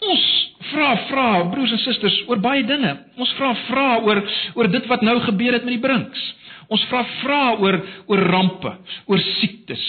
Ons 0.00 0.26
vra 0.70 0.90
vra 1.10 1.26
broers 1.52 1.72
en 1.76 1.82
susters 1.82 2.18
oor 2.28 2.40
baie 2.42 2.62
dinge. 2.66 2.92
Ons 3.20 3.32
vra 3.38 3.52
vra 3.66 3.88
oor 4.06 4.22
oor 4.56 4.70
dit 4.72 4.86
wat 4.90 5.02
nou 5.06 5.18
gebeur 5.26 5.58
het 5.58 5.66
met 5.66 5.76
die 5.76 5.82
brinks. 5.82 6.22
Ons 6.70 6.84
vra 6.90 7.02
vra 7.20 7.42
oor 7.58 7.80
oor 8.06 8.22
rampe, 8.30 8.72
oor 9.10 9.22
siektes, 9.40 9.82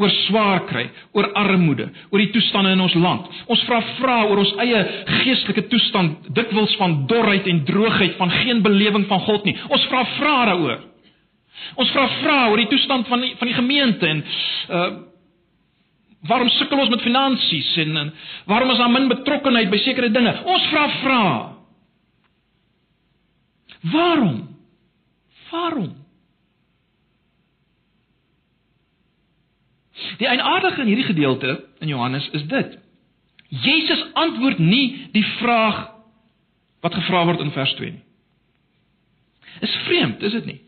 oor 0.00 0.10
swaar 0.24 0.64
kry, 0.66 0.88
oor 1.14 1.28
armoede, 1.38 1.86
oor 2.10 2.18
die 2.18 2.32
toestande 2.34 2.72
in 2.74 2.82
ons 2.82 2.96
land. 2.98 3.28
Ons 3.52 3.62
vra 3.68 3.78
vra 4.00 4.16
oor 4.26 4.42
ons 4.42 4.54
eie 4.64 4.80
geestelike 5.20 5.68
toestand, 5.70 6.28
dikwels 6.34 6.74
van 6.80 7.04
dorheid 7.10 7.46
en 7.50 7.62
droogheid, 7.68 8.16
van 8.18 8.32
geen 8.40 8.62
belewing 8.64 9.06
van 9.10 9.22
God 9.28 9.46
nie. 9.46 9.54
Ons 9.70 9.86
vra 9.92 10.02
vra 10.16 10.36
daaroor. 10.50 10.82
Ons 11.80 11.90
vra 11.94 12.08
vra 12.20 12.38
oor 12.50 12.60
die 12.60 12.70
toestand 12.72 13.08
van 13.08 13.22
die, 13.22 13.34
van 13.38 13.50
die 13.50 13.58
gemeente 13.62 14.14
en 14.14 14.24
uh 14.70 14.86
waarom 16.24 16.48
sukkel 16.48 16.80
ons 16.80 16.88
met 16.88 17.02
finansies 17.04 17.66
en, 17.82 17.96
en 18.00 18.10
waarom 18.48 18.70
is 18.72 18.78
daar 18.80 18.88
min 18.88 19.10
betrokkeheid 19.10 19.68
by 19.68 19.76
sekere 19.82 20.08
dinge? 20.08 20.30
Ons 20.48 20.68
vra 20.70 20.84
vra. 21.02 21.24
Waarom? 23.92 24.38
Waarom? 25.50 25.90
Die 30.18 30.26
eienaardige 30.26 30.80
in 30.80 30.86
hierdie 30.86 31.04
gedeelte 31.04 31.64
in 31.78 31.88
Johannes 31.88 32.28
is 32.32 32.46
dit. 32.46 32.78
Jesus 33.48 34.04
antwoord 34.12 34.58
nie 34.58 35.08
die 35.12 35.26
vraag 35.38 35.90
wat 36.80 36.94
gevra 36.94 37.24
word 37.24 37.40
in 37.40 37.52
vers 37.54 37.74
2 37.74 37.90
nie. 37.90 38.02
Is 39.60 39.74
vreemd, 39.86 40.22
is 40.22 40.32
dit 40.32 40.46
nie? 40.46 40.60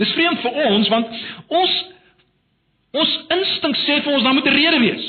Dis 0.00 0.12
vreemd 0.16 0.40
vir 0.40 0.56
ons 0.68 0.88
want 0.88 1.10
ons 1.48 1.80
ons 2.92 3.12
instink 3.32 3.76
sê 3.86 4.02
vir 4.04 4.12
ons 4.12 4.24
daar 4.24 4.34
moet 4.36 4.46
'n 4.46 4.56
rede 4.56 4.80
wees. 4.80 5.04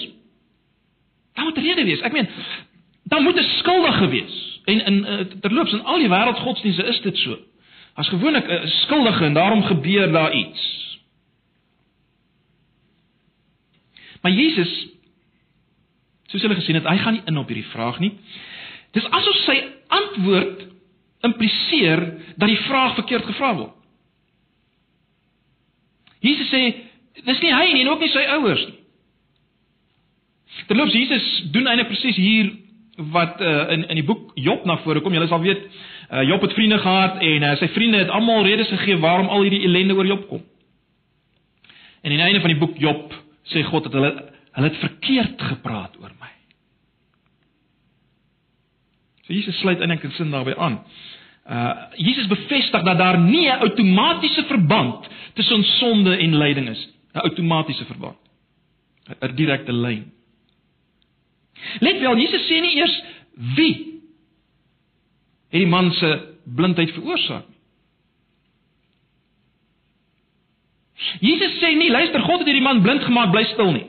Daar 1.36 1.46
moet 1.46 1.58
'n 1.58 1.65
rede 1.68 1.84
wees. 1.84 2.01
Ek 2.01 2.12
meen, 2.12 2.30
daar 3.03 3.22
moet 3.22 3.39
'n 3.39 3.50
skuldige 3.60 4.08
wees. 4.08 4.60
En 4.65 4.86
in 4.86 5.06
uh, 5.06 5.20
terloops 5.42 5.72
in 5.72 5.84
al 5.84 5.98
die 5.98 6.10
wêreldgodsdienste 6.10 6.84
is 6.84 7.01
dit 7.01 7.18
so. 7.18 7.38
As 7.96 8.08
gewoonlik 8.08 8.48
'n 8.48 8.68
skuldige 8.68 9.25
en 9.25 9.34
daarom 9.34 9.63
gebeur 9.63 10.12
daar 10.12 10.34
iets. 10.34 10.93
Maar 14.24 14.32
Jesus 14.32 14.74
soos 16.32 16.42
hulle 16.42 16.58
gesien 16.58 16.80
het, 16.80 16.88
hy 16.89 16.98
gaan 16.98 17.18
nie 17.20 17.25
in 17.30 17.38
op 17.38 17.50
hierdie 17.51 17.70
vraag 17.70 18.00
nie. 18.01 18.13
Dis 18.96 19.06
asof 19.06 19.42
sy 19.46 19.58
antwoord 19.94 20.63
impliseer 21.27 22.01
dat 22.39 22.50
die 22.50 22.62
vraag 22.65 22.96
verkeerd 22.98 23.27
gevra 23.30 23.51
word. 23.60 23.75
Jesus 26.24 26.50
sê 26.50 26.63
dis 27.27 27.44
nie 27.44 27.53
hy 27.53 27.68
nie 27.74 27.84
en 27.84 27.92
ook 27.94 28.01
nie 28.01 28.12
sy 28.13 28.24
ouers 28.38 28.63
nie. 28.65 28.80
Terloops 30.70 30.96
Jesus 30.96 31.25
doen 31.53 31.68
eintlik 31.68 31.92
presies 31.92 32.18
hier 32.18 32.51
wat 33.13 33.42
uh, 33.42 33.72
in 33.74 33.88
in 33.89 34.00
die 34.00 34.06
boek 34.08 34.32
Job 34.39 34.65
na 34.70 34.77
vore 34.84 35.01
kom. 35.01 35.13
Julle 35.13 35.27
sal 35.30 35.42
weet 35.44 35.65
uh, 35.65 36.24
Job 36.30 36.42
het 36.46 36.56
vriende 36.58 36.80
gehad 36.80 37.20
en 37.25 37.46
uh, 37.50 37.56
sy 37.60 37.70
vriende 37.75 38.03
het 38.03 38.13
almal 38.13 38.46
redes 38.48 38.72
gegee 38.74 39.01
waarom 39.03 39.30
al 39.34 39.46
hierdie 39.46 39.63
ellende 39.68 39.98
oor 39.98 40.10
Job 40.10 40.27
kom. 40.30 40.44
En 42.03 42.12
aan 42.12 42.20
die 42.20 42.25
einde 42.25 42.42
van 42.44 42.53
die 42.53 42.60
boek 42.60 42.77
Job 42.82 43.13
sê 43.52 43.64
God 43.64 43.84
dat 43.84 43.94
hulle 43.98 44.12
hulle 44.54 44.70
het 44.70 44.80
verkeerd 44.84 45.42
gepraat 45.42 45.98
oor 46.00 46.12
my. 46.22 46.32
So 49.26 49.34
Jesus 49.34 49.60
sluit 49.60 49.80
eintlik 49.80 50.04
'n 50.04 50.12
sin 50.18 50.32
daarbey 50.32 50.56
aan. 50.56 50.84
Uh 51.50 51.74
Jesus 51.96 52.28
bevestig 52.28 52.84
dat 52.84 52.98
daar 52.98 53.20
nie 53.20 53.50
'n 53.50 53.60
outomatiese 53.60 54.44
verband 54.46 55.08
tussen 55.34 55.64
sonde 55.64 56.18
en 56.18 56.38
lyding 56.38 56.70
is. 56.70 56.90
'n 57.14 57.20
Outomatiese 57.20 57.86
verband. 57.86 58.18
'n 59.22 59.36
Direkte 59.36 59.74
lyn. 59.74 60.12
Let 61.80 62.00
wel, 62.00 62.18
Jesus 62.18 62.48
sê 62.48 62.62
nie 62.62 62.76
eers 62.76 63.04
wie 63.56 64.02
het 65.50 65.60
die 65.62 65.68
man 65.68 65.92
se 65.92 66.38
blindheid 66.44 66.92
veroorsaak 66.92 67.48
nie. 67.48 67.54
Jesus 71.22 71.60
sê 71.62 71.74
nie, 71.77 71.91
luister, 71.91 72.22
God 72.25 72.41
het 72.41 72.50
hierdie 72.50 72.65
man 72.65 72.82
blind 72.82 73.03
gemaak, 73.05 73.32
bly 73.34 73.43
stil 73.51 73.72
nie. 73.75 73.88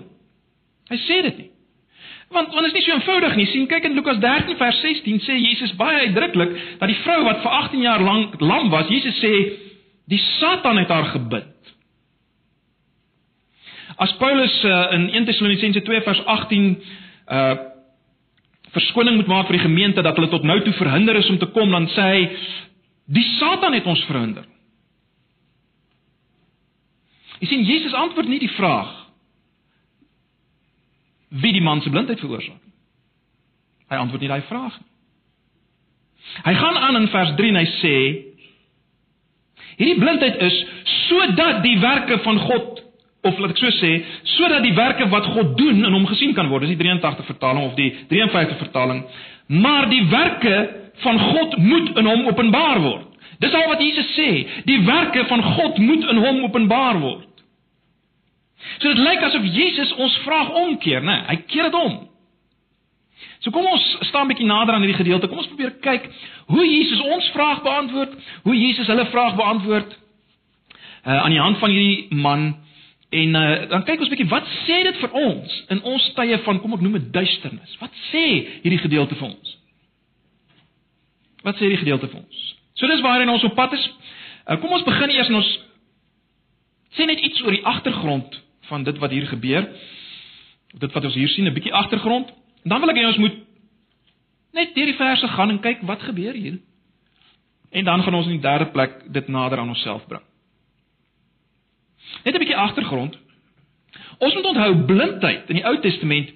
Hy 0.90 1.00
sê 1.06 1.20
dit 1.24 1.38
nie. 1.38 1.50
Want 2.34 2.52
want 2.52 2.66
is 2.66 2.74
nie 2.74 2.82
so 2.82 2.92
eenvoudig 2.92 3.36
nie. 3.38 3.46
sien 3.46 3.66
kyk 3.70 3.84
in 3.88 3.94
Lukas 3.94 4.18
13 4.22 4.56
vers 4.58 4.80
16 4.82 5.20
sê 5.26 5.36
Jesus 5.38 5.74
baie 5.78 6.06
uitdruklik 6.08 6.54
dat 6.80 6.90
die 6.90 7.00
vrou 7.04 7.20
wat 7.28 7.42
vir 7.44 7.58
18 7.60 7.84
jaar 7.84 8.02
lank 8.02 8.40
lam 8.40 8.70
was, 8.72 8.90
Jesus 8.90 9.20
sê 9.22 9.32
die 10.10 10.20
Satan 10.38 10.80
het 10.82 10.90
haar 10.92 11.12
gebind. 11.12 11.52
As 13.96 14.12
Paulus 14.18 14.56
uh, 14.64 14.96
in 14.96 15.06
1 15.14 15.28
Tessalonisense 15.30 15.84
2 15.86 16.02
vers 16.08 16.24
18 16.26 16.74
uh 17.28 17.54
verskoning 18.74 19.14
moet 19.20 19.28
maak 19.30 19.46
vir 19.46 19.54
die 19.54 19.66
gemeente 19.68 20.02
dat 20.02 20.16
hulle 20.18 20.32
tot 20.32 20.42
nou 20.42 20.56
toe 20.66 20.72
verhinder 20.74 21.14
is 21.14 21.28
om 21.30 21.36
te 21.38 21.46
kom, 21.54 21.70
dan 21.70 21.84
sê 21.94 22.06
hy 22.10 22.22
die 23.14 23.22
Satan 23.36 23.76
het 23.76 23.86
ons 23.86 24.02
verhinder. 24.08 24.48
Jy 27.44 27.50
sien 27.50 27.64
Jesus 27.68 27.92
antwoord 27.92 28.30
nie 28.32 28.40
die 28.40 28.52
vraag 28.56 28.88
wie 31.44 31.52
die 31.52 31.60
man 31.60 31.82
se 31.82 31.90
blindheid 31.92 32.20
veroorsaak 32.22 32.56
nie. 32.56 32.72
Hy 33.92 33.98
antwoord 34.00 34.22
nie 34.24 34.30
daai 34.30 34.46
vraag 34.48 34.78
nie. 34.78 34.90
Hy 36.46 36.54
gaan 36.56 36.78
aan 36.86 36.96
in 37.02 37.10
vers 37.12 37.34
3 37.36 37.50
en 37.52 37.58
hy 37.60 37.66
sê 37.82 37.96
hierdie 39.74 39.98
blindheid 40.00 40.40
is 40.46 40.56
sodat 41.04 41.60
die 41.66 41.74
werke 41.82 42.16
van 42.24 42.40
God 42.46 42.80
of 43.28 43.38
laat 43.40 43.52
ek 43.52 43.60
so 43.60 43.72
sê, 43.76 43.90
sodat 44.36 44.64
die 44.64 44.72
werke 44.76 45.10
wat 45.12 45.28
God 45.34 45.52
doen 45.58 45.84
in 45.84 45.92
hom 45.92 46.08
gesien 46.08 46.32
kan 46.36 46.48
word. 46.48 46.64
Dis 46.64 46.78
die 46.78 46.80
83 46.80 47.28
vertaling 47.28 47.68
of 47.68 47.76
die 47.76 47.90
53 48.08 48.58
vertaling. 48.60 49.04
Maar 49.52 49.88
die 49.92 50.02
werke 50.12 50.56
van 51.04 51.20
God 51.20 51.56
moet 51.60 51.92
in 52.00 52.08
hom 52.08 52.26
openbaar 52.32 52.80
word. 52.84 53.06
Dis 53.40 53.52
al 53.52 53.68
wat 53.68 53.84
Jesus 53.84 54.12
sê, 54.16 54.28
die 54.64 54.80
werke 54.86 55.24
van 55.28 55.42
God 55.56 55.80
moet 55.82 56.04
in 56.12 56.20
hom 56.24 56.42
openbaar 56.48 57.00
word. 57.04 57.33
So 58.78 58.88
dit 58.88 58.98
lyk 58.98 59.22
asof 59.22 59.44
Jesus 59.54 59.92
ons 59.92 60.16
vraag 60.24 60.50
omkeer, 60.50 61.02
né? 61.02 61.24
Hy 61.28 61.36
keer 61.46 61.68
dit 61.68 61.78
om. 61.78 62.08
So 63.44 63.50
kom 63.50 63.66
ons 63.66 63.84
staan 64.08 64.24
'n 64.26 64.32
bietjie 64.32 64.46
nader 64.46 64.74
aan 64.74 64.82
hierdie 64.82 65.02
gedeelte. 65.02 65.28
Kom 65.28 65.38
ons 65.38 65.52
probeer 65.52 65.76
kyk 65.80 66.10
hoe 66.46 66.66
Jesus 66.66 67.00
ons 67.00 67.30
vraag 67.36 67.62
beantwoord, 67.62 68.12
hoe 68.42 68.56
Jesus 68.56 68.86
hulle 68.86 69.06
vraag 69.06 69.34
beantwoord. 69.36 69.98
Uh 71.06 71.20
aan 71.24 71.30
die 71.30 71.40
hand 71.40 71.58
van 71.58 71.70
hierdie 71.70 72.14
man 72.14 72.64
En 73.14 73.34
uh, 73.34 73.68
dan 73.68 73.84
kyk 73.86 74.00
ons 74.00 74.08
'n 74.08 74.14
bietjie 74.14 74.30
wat 74.30 74.46
sê 74.66 74.82
dit 74.82 74.96
vir 74.98 75.12
ons 75.12 75.64
in 75.70 75.82
ons 75.82 76.06
tye 76.16 76.38
van 76.46 76.60
kom 76.60 76.72
ek 76.74 76.80
noem 76.82 76.96
dit 76.98 77.12
duisternis. 77.12 77.76
Wat 77.78 77.92
sê 78.10 78.24
hierdie 78.64 78.80
gedeelte 78.82 79.14
vir 79.14 79.28
ons? 79.28 79.52
Wat 81.46 81.54
sê 81.54 81.68
hierdie 81.68 81.84
gedeelte 81.84 82.08
vir 82.10 82.18
ons? 82.18 82.40
So 82.74 82.90
dis 82.90 83.04
waarin 83.06 83.30
ons 83.30 83.44
op 83.44 83.54
pad 83.54 83.72
is. 83.72 83.84
Uh, 84.48 84.58
kom 84.58 84.72
ons 84.72 84.82
begin 84.82 85.10
eers 85.14 85.30
en 85.30 85.38
ons 85.38 85.52
sê 86.98 87.06
net 87.06 87.20
iets 87.20 87.42
oor 87.44 87.54
die 87.54 87.62
agtergrond 87.64 88.40
van 88.68 88.82
dit 88.82 88.98
wat 88.98 89.10
hier 89.10 89.26
gebeur. 89.26 89.68
Dit 90.78 90.92
wat 90.92 91.04
ons 91.04 91.14
hier 91.14 91.28
sien, 91.28 91.46
'n 91.46 91.52
bietjie 91.52 91.74
agtergrond. 91.74 92.28
En 92.62 92.70
dan 92.70 92.80
wil 92.80 92.90
ek 92.90 92.96
hê 92.96 93.06
ons 93.06 93.16
moet 93.16 93.36
net 94.52 94.74
deur 94.74 94.86
die 94.86 95.00
verse 95.00 95.28
gaan 95.28 95.50
en 95.50 95.60
kyk 95.60 95.82
wat 95.82 96.02
gebeur 96.02 96.34
hier. 96.34 96.58
En 97.70 97.84
dan 97.84 98.02
gaan 98.02 98.14
ons 98.14 98.26
in 98.26 98.38
die 98.38 98.40
derde 98.40 98.66
plek 98.70 99.12
dit 99.12 99.28
nader 99.28 99.58
aan 99.58 99.68
onsself 99.68 100.06
bring. 100.06 100.22
Net 102.24 102.34
'n 102.34 102.38
bietjie 102.38 102.56
agtergrond. 102.56 103.18
Ons 104.18 104.34
moet 104.34 104.46
onthou 104.46 104.84
blindheid 104.84 105.48
in 105.48 105.54
die 105.54 105.64
Ou 105.64 105.80
Testament 105.80 106.30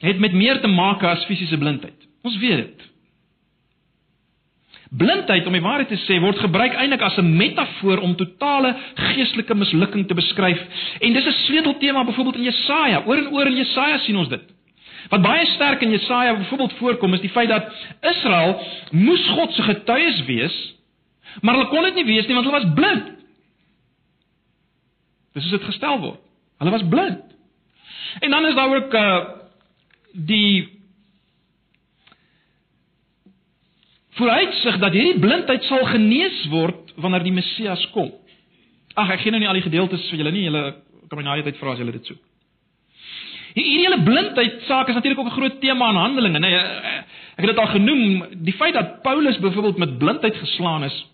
het 0.00 0.18
met 0.18 0.32
meer 0.32 0.60
te 0.60 0.66
maak 0.66 1.02
as 1.02 1.24
fisiese 1.24 1.58
blindheid. 1.58 2.08
Ons 2.22 2.38
weet 2.38 2.56
dit. 2.56 2.87
Blindheid, 4.90 5.46
om 5.46 5.52
die 5.52 5.60
waarheid 5.60 5.90
te 5.92 5.98
sê, 6.06 6.16
word 6.20 6.38
gebruik 6.40 6.76
eintlik 6.80 7.02
as 7.04 7.18
'n 7.18 7.36
metafoor 7.36 8.00
om 8.00 8.14
totale 8.16 8.74
geestelike 8.94 9.54
mislukking 9.54 10.06
te 10.08 10.14
beskryf. 10.14 10.60
En 11.00 11.12
dis 11.12 11.26
'n 11.26 11.32
sleuteltema 11.46 12.04
byvoorbeeld 12.04 12.36
in 12.36 12.42
Jesaja. 12.42 13.02
Oor 13.06 13.16
en 13.16 13.28
oor 13.32 13.46
in 13.46 13.56
Jesaja 13.56 13.98
sien 13.98 14.16
ons 14.16 14.28
dit. 14.28 14.42
Wat 15.08 15.22
baie 15.22 15.46
sterk 15.46 15.82
in 15.82 15.90
Jesaja 15.90 16.36
byvoorbeeld 16.36 16.72
voorkom 16.72 17.14
is 17.14 17.20
die 17.20 17.30
feit 17.30 17.48
dat 17.48 17.72
Israel 18.00 18.60
moes 18.90 19.28
God 19.28 19.52
se 19.52 19.62
getuies 19.62 20.24
wees, 20.24 20.74
maar 21.40 21.54
hulle 21.54 21.68
kon 21.68 21.82
dit 21.82 21.94
nie 21.94 22.04
wees 22.04 22.26
nie 22.26 22.34
want 22.34 22.46
hulle 22.46 22.60
was 22.60 22.74
blind. 22.74 23.06
Dis 25.34 25.42
hoe 25.42 25.58
dit 25.58 25.66
gestel 25.66 26.00
word. 26.00 26.20
Hulle 26.58 26.70
was 26.70 26.88
blind. 26.88 27.20
En 28.20 28.30
dan 28.30 28.46
is 28.46 28.54
daar 28.54 28.76
ook 28.76 28.94
uh 28.94 29.24
die 30.12 30.77
vooruitsig 34.18 34.78
dat 34.82 34.94
hierdie 34.96 35.20
blindheid 35.22 35.66
sal 35.68 35.84
genees 35.92 36.38
word 36.52 36.94
wanneer 36.98 37.24
die 37.26 37.34
Messias 37.34 37.84
kom. 37.94 38.10
Ag, 38.98 39.12
ek 39.14 39.22
gee 39.22 39.34
nou 39.34 39.40
nie 39.42 39.48
al 39.48 39.58
die 39.58 39.66
gedeeltes 39.66 40.08
vir 40.10 40.22
julle 40.22 40.34
nie, 40.34 40.46
julle 40.48 40.64
kan 41.08 41.20
my 41.20 41.24
na 41.24 41.36
die 41.38 41.46
tyd 41.46 41.60
vra 41.60 41.72
as 41.72 41.82
julle 41.82 41.94
dit 41.94 42.10
soek. 42.10 42.20
Hierdie 43.54 43.78
hele 43.80 44.00
blindheid 44.04 44.64
saak 44.68 44.90
is 44.90 44.98
natuurlik 44.98 45.20
ook 45.22 45.30
'n 45.30 45.38
groot 45.38 45.60
tema 45.60 45.90
in 45.90 46.02
Handelinge, 46.02 46.38
nee. 46.38 46.54
Ek 47.38 47.44
het 47.44 47.54
dit 47.54 47.58
al 47.58 47.66
genoem, 47.66 48.24
die 48.44 48.52
feit 48.52 48.74
dat 48.74 49.02
Paulus 49.02 49.38
byvoorbeeld 49.38 49.78
met 49.78 49.98
blindheid 49.98 50.36
geslaan 50.36 50.84
is. 50.84 51.06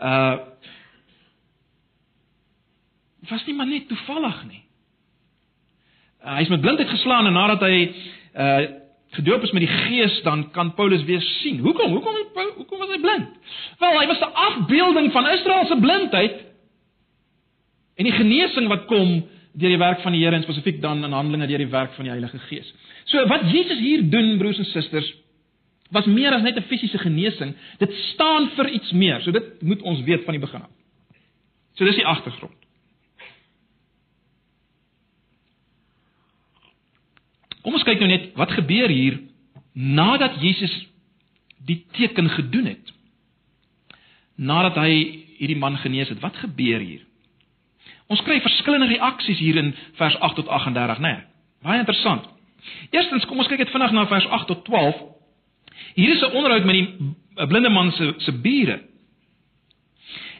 Uh 0.00 0.36
was 3.28 3.44
nie 3.46 3.54
maar 3.54 3.66
net 3.66 3.88
toevallig 3.88 4.44
nie. 4.46 4.62
Uh, 6.24 6.34
hy 6.36 6.40
is 6.40 6.48
met 6.48 6.60
blindheid 6.60 6.88
geslaan 6.88 7.26
en 7.26 7.32
nadat 7.32 7.60
hy 7.60 7.94
uh 8.34 8.85
gedoop 9.16 9.42
is 9.42 9.52
met 9.56 9.64
die 9.64 9.72
Gees, 9.72 10.20
dan 10.22 10.50
kan 10.54 10.74
Paulus 10.74 11.04
weer 11.04 11.20
sien. 11.20 11.58
Hoekom? 11.64 11.92
Hoekom 11.96 12.14
hoekom 12.56 12.78
was 12.78 12.92
hy 12.92 13.00
blind? 13.00 13.28
Wel, 13.80 14.00
hy 14.00 14.06
was 14.06 14.20
'n 14.20 14.34
afbeelding 14.48 15.12
van 15.12 15.28
Israel 15.28 15.66
se 15.66 15.76
blindheid 15.80 16.44
en 17.96 18.04
die 18.04 18.12
genesing 18.12 18.68
wat 18.68 18.86
kom 18.86 19.24
deur 19.52 19.72
die 19.72 19.80
werk 19.80 20.00
van 20.00 20.12
die 20.12 20.24
Here 20.24 20.36
en 20.36 20.42
spesifiek 20.42 20.82
dan 20.82 21.04
in 21.04 21.12
Handelinge 21.12 21.46
deur 21.46 21.58
die 21.58 21.72
werk 21.72 21.94
van 21.94 22.04
die 22.04 22.12
Heilige 22.12 22.38
Gees. 22.38 22.74
So 23.04 23.26
wat 23.26 23.50
Jesus 23.50 23.78
hier 23.78 24.10
doen, 24.10 24.36
broers 24.38 24.58
en 24.58 24.64
susters, 24.64 25.14
was 25.90 26.06
meer 26.06 26.32
as 26.32 26.42
net 26.42 26.56
'n 26.56 26.62
fisiese 26.62 26.98
genesing. 26.98 27.54
Dit 27.78 27.92
staan 28.12 28.50
vir 28.56 28.68
iets 28.68 28.92
meer. 28.92 29.22
So 29.22 29.30
dit 29.30 29.62
moet 29.62 29.82
ons 29.82 30.02
weet 30.02 30.24
van 30.24 30.32
die 30.32 30.40
begin 30.40 30.62
af. 30.62 30.70
So 31.74 31.84
dis 31.84 31.94
die 31.94 32.06
agtergrond. 32.06 32.65
Kom 37.66 37.74
ons 37.74 37.82
kyk 37.82 37.98
nou 37.98 38.06
net 38.06 38.28
wat 38.38 38.52
gebeur 38.54 38.92
hier 38.94 39.16
nadat 39.74 40.36
Jesus 40.38 40.70
die 41.66 41.80
teken 41.96 42.28
gedoen 42.30 42.68
het. 42.70 42.92
Nadat 44.38 44.78
hy 44.78 44.92
hierdie 45.40 45.58
man 45.58 45.74
genees 45.82 46.12
het, 46.12 46.22
wat 46.22 46.38
gebeur 46.44 46.78
hier? 46.78 47.02
Ons 48.06 48.22
kry 48.22 48.38
verskillende 48.44 48.86
reaksies 48.92 49.42
hier 49.42 49.58
in 49.58 49.74
vers 49.98 50.14
8 50.22 50.38
tot 50.38 50.46
38, 50.46 51.02
né? 51.02 51.10
Nee, 51.10 51.26
baie 51.66 51.82
interessant. 51.82 52.30
Eerstens, 52.94 53.26
kom 53.26 53.42
ons 53.42 53.50
kyk 53.50 53.64
net 53.64 53.74
vinnig 53.74 53.98
na 53.98 54.06
vers 54.14 54.30
8 54.38 54.46
tot 54.46 54.62
12. 54.70 55.02
Hier 55.98 56.14
is 56.14 56.22
'n 56.22 56.38
onderhoud 56.38 56.70
met 56.70 56.78
die 56.78 57.46
blinde 57.50 57.68
man 57.68 57.90
se 57.92 58.14
se 58.18 58.32
bure. 58.32 58.78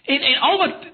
En 0.04 0.20
en 0.20 0.40
al 0.40 0.58
wat 0.58 0.92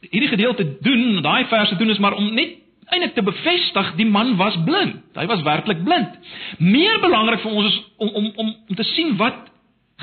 hierdie 0.00 0.30
gedeelte 0.30 0.76
doen, 0.80 1.22
daai 1.22 1.44
verse 1.50 1.76
doen 1.76 1.90
is 1.90 1.98
maar 1.98 2.14
om 2.14 2.34
net 2.34 2.62
eintlik 2.92 3.14
te 3.14 3.22
bevestig 3.22 3.94
die 3.96 4.06
man 4.06 4.36
was 4.36 4.56
blind. 4.64 5.02
Hy 5.16 5.26
was 5.30 5.42
werklik 5.42 5.84
blind. 5.84 6.14
Meer 6.58 7.00
belangrik 7.00 7.40
vir 7.44 7.50
ons 7.52 7.72
is 7.72 7.80
om 7.96 8.08
om 8.08 8.30
om 8.36 8.54
om 8.68 8.76
te 8.76 8.86
sien 8.94 9.16
wat 9.16 9.50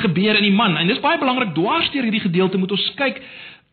gebeur 0.01 0.35
in 0.39 0.47
die 0.47 0.55
man. 0.55 0.77
En 0.77 0.88
dis 0.88 1.01
baie 1.03 1.19
belangrik 1.19 1.53
dwars 1.53 1.91
deur 1.91 2.07
hierdie 2.07 2.23
gedeelte 2.23 2.57
moet 2.57 2.71
ons 2.71 2.91
kyk 2.95 3.21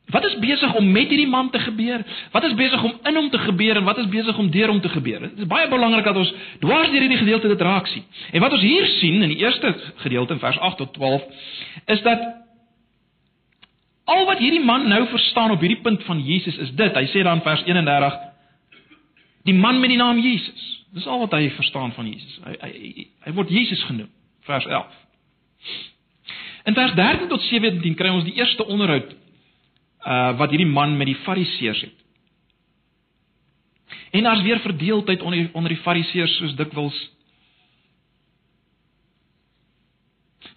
Wat 0.09 0.25
is 0.25 0.39
besig 0.41 0.75
om 0.75 0.93
met 0.93 1.11
hierdie 1.13 1.29
man 1.29 1.51
te 1.51 1.59
gebeur? 1.59 2.01
Wat 2.33 2.45
is 2.45 2.55
besig 2.57 2.83
om 2.83 2.95
in 3.05 3.15
hom 3.15 3.31
te 3.31 3.39
gebeur 3.39 3.77
en 3.77 3.85
wat 3.85 3.99
is 3.99 4.09
besig 4.09 4.39
om 4.39 4.51
deur 4.51 4.69
hom 4.73 4.81
te 4.81 4.89
gebeur? 4.89 5.21
Dit 5.21 5.43
is 5.45 5.49
baie 5.51 5.69
belangrik 5.69 6.05
dat 6.05 6.17
ons 6.17 6.31
dwars 6.63 6.89
deur 6.89 7.05
hierdie 7.05 7.21
gedeelte 7.21 7.49
dit 7.49 7.61
raak 7.61 7.87
sien. 7.93 8.07
En 8.33 8.41
wat 8.41 8.57
ons 8.57 8.65
hier 8.65 8.87
sien 8.87 9.23
in 9.23 9.35
die 9.35 9.43
eerste 9.45 9.75
gedeelte 9.97 10.33
in 10.33 10.41
vers 10.41 10.59
8 10.59 10.81
tot 10.81 10.95
12 10.95 11.27
is 11.93 12.01
dat 12.03 12.25
al 14.05 14.25
wat 14.31 14.41
hierdie 14.41 14.65
man 14.65 14.89
nou 14.89 15.03
verstaan 15.13 15.53
op 15.53 15.61
hierdie 15.61 15.83
punt 15.85 16.05
van 16.09 16.25
Jesus 16.25 16.57
is 16.57 16.73
dit. 16.73 16.97
Hy 16.97 17.05
sê 17.13 17.27
dan 17.29 17.45
vers 17.45 17.67
31 17.69 18.17
die 19.43 19.55
man 19.55 19.81
met 19.81 19.93
die 19.93 19.99
naam 19.99 20.19
Jesus. 20.19 20.65
Dis 20.95 21.07
al 21.07 21.19
wat 21.19 21.37
hy 21.37 21.51
verstaan 21.51 21.93
van 21.93 22.09
Jesus. 22.09 22.41
Hy 22.45 22.57
hy 22.63 22.73
hy, 23.27 23.33
word 23.37 23.53
Jesus 23.53 23.83
genoem. 23.85 24.11
Vers 24.49 24.67
11. 24.67 24.99
In 26.69 26.75
vers 26.75 26.95
13 26.97 27.29
tot 27.29 27.45
17 27.49 27.95
kry 27.97 28.11
ons 28.13 28.27
die 28.29 28.37
eerste 28.41 28.67
onderhoud 28.67 29.15
uh 30.09 30.33
wat 30.39 30.53
hierdie 30.55 30.69
man 30.69 30.97
met 30.97 31.11
die 31.11 31.21
fariseërs 31.25 31.81
het. 31.87 31.95
En 34.11 34.25
daar's 34.25 34.43
weer 34.43 34.61
verdeeldheid 34.65 35.23
onder 35.23 35.51
onder 35.53 35.75
die 35.75 35.83
fariseërs 35.85 36.37
soos 36.37 36.57
dikwels. 36.57 36.99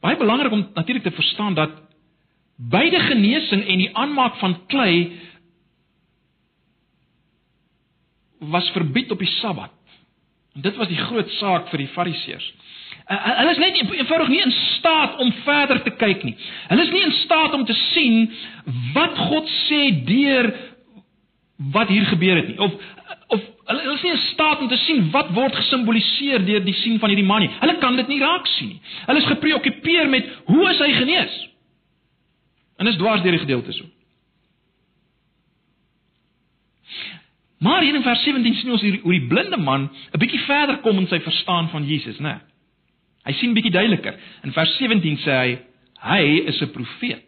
Baie 0.02 0.18
belangrik 0.18 0.52
om 0.52 0.70
natuurlik 0.74 1.04
te 1.04 1.12
verstaan 1.12 1.54
dat 1.54 1.72
beide 2.56 3.00
genesing 3.00 3.66
en 3.66 3.78
die 3.78 3.96
aanmaak 3.98 4.36
van 4.36 4.66
klei 4.66 5.20
was 8.50 8.70
verbied 8.70 9.12
op 9.12 9.20
die 9.20 9.28
Sabbat. 9.28 9.72
En 10.54 10.62
dit 10.62 10.76
was 10.76 10.88
die 10.88 10.98
groot 10.98 11.30
saak 11.40 11.70
vir 11.72 11.86
die 11.86 11.92
fariseërs. 11.94 12.48
Hulle 13.12 13.52
is 13.52 13.60
net 13.60 13.78
eenvoudig 13.82 14.28
nie 14.32 14.42
in 14.44 14.52
staat 14.52 15.20
om 15.20 15.32
verder 15.46 15.82
te 15.84 15.94
kyk 16.00 16.24
nie. 16.24 16.36
Hulle 16.68 16.84
is 16.86 16.92
nie 16.92 17.04
in 17.06 17.14
staat 17.22 17.54
om 17.54 17.66
te 17.66 17.76
sien 17.94 18.26
wat 18.96 19.16
God 19.30 19.48
sê 19.68 19.82
deur 20.08 20.52
wat 21.72 21.92
hier 21.94 22.06
gebeur 22.10 22.42
het 22.42 22.52
nie. 22.52 22.58
Of 22.60 22.74
of 23.32 23.46
hulle 23.70 23.94
is 23.94 24.04
nie 24.04 24.12
in 24.12 24.24
staat 24.32 24.60
om 24.60 24.68
te 24.68 24.80
sien 24.84 25.08
wat 25.14 25.32
word 25.36 25.56
gesimboliseer 25.56 26.44
deur 26.46 26.66
die 26.66 26.76
sien 26.82 27.00
van 27.00 27.14
hierdie 27.14 27.28
man 27.28 27.46
nie. 27.46 27.52
Hulle 27.62 27.78
kan 27.84 27.96
dit 28.00 28.12
nie 28.12 28.20
raak 28.24 28.48
sien 28.58 28.74
nie. 28.74 28.82
Hulle 29.08 29.24
is 29.24 29.32
gepreokkupeer 29.32 30.12
met 30.12 30.28
hoe 30.50 30.68
is 30.74 30.84
hy 30.84 30.92
genees? 31.00 31.40
En 32.80 32.90
dis 32.90 33.00
dwars 33.00 33.24
deur 33.24 33.38
die 33.38 33.46
gedeelte 33.46 33.76
so. 33.78 33.88
Maar 37.62 37.82
hier 37.82 37.96
in 37.96 38.02
vers 38.02 38.24
17 38.24 38.56
sien 38.58 38.72
ons 38.72 38.82
hoe 38.82 39.14
die 39.14 39.28
blinde 39.30 39.58
man 39.58 39.90
'n 40.12 40.20
bietjie 40.20 40.40
verder 40.48 40.80
kom 40.82 40.98
in 40.98 41.08
sy 41.08 41.20
verstaan 41.22 41.70
van 41.70 41.86
Jesus, 41.86 42.18
né? 42.20 42.30
Nee. 42.30 42.40
Hy 43.24 43.34
sien 43.38 43.54
bietjie 43.54 43.72
duideliker. 43.72 44.16
In 44.44 44.54
vers 44.56 44.78
17 44.78 45.18
sê 45.22 45.32
hy 45.32 45.60
hy 46.02 46.24
is 46.50 46.62
'n 46.62 46.72
profeet. 46.72 47.22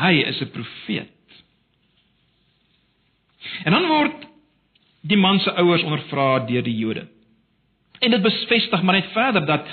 Hy 0.00 0.14
is 0.24 0.40
'n 0.40 0.50
profeet. 0.50 1.10
En 3.64 3.72
dan 3.72 3.86
word 3.86 4.26
die 5.02 5.16
man 5.16 5.40
se 5.40 5.52
ouers 5.52 5.82
ondervra 5.82 6.46
deur 6.46 6.62
die 6.62 6.78
Jode. 6.78 7.08
En 8.00 8.10
dit 8.10 8.22
bevestig 8.22 8.82
maar 8.82 8.94
net 8.94 9.12
verder 9.12 9.46
dat 9.46 9.68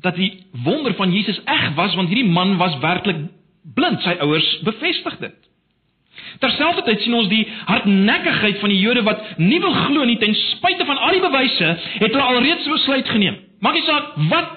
dat 0.00 0.14
die 0.14 0.46
wonder 0.50 0.94
van 0.94 1.12
Jesus 1.12 1.40
eg 1.44 1.74
was 1.74 1.94
want 1.94 2.08
hierdie 2.08 2.32
man 2.32 2.56
was 2.56 2.78
werklik 2.78 3.16
blind. 3.74 4.02
Sy 4.02 4.16
ouers 4.20 4.60
bevestig 4.62 5.18
dit. 5.18 5.45
Terselfdertyd 6.42 7.02
sien 7.02 7.14
ons 7.16 7.28
die 7.32 7.44
hardnekkigheid 7.68 8.60
van 8.60 8.72
die 8.72 8.80
Jode 8.80 9.02
wat 9.06 9.38
nie 9.40 9.60
wil 9.62 9.74
glo 9.86 10.04
nie 10.04 10.18
ten 10.20 10.34
spyte 10.34 10.86
van 10.88 10.98
al 10.98 11.16
die 11.16 11.24
bewyse, 11.24 11.68
het 12.00 12.10
hulle 12.10 12.30
alreeds 12.30 12.68
besluit 12.70 13.08
geneem. 13.08 13.38
Maak 13.64 13.78
nie 13.78 13.86
saak 13.86 14.16
wat 14.30 14.52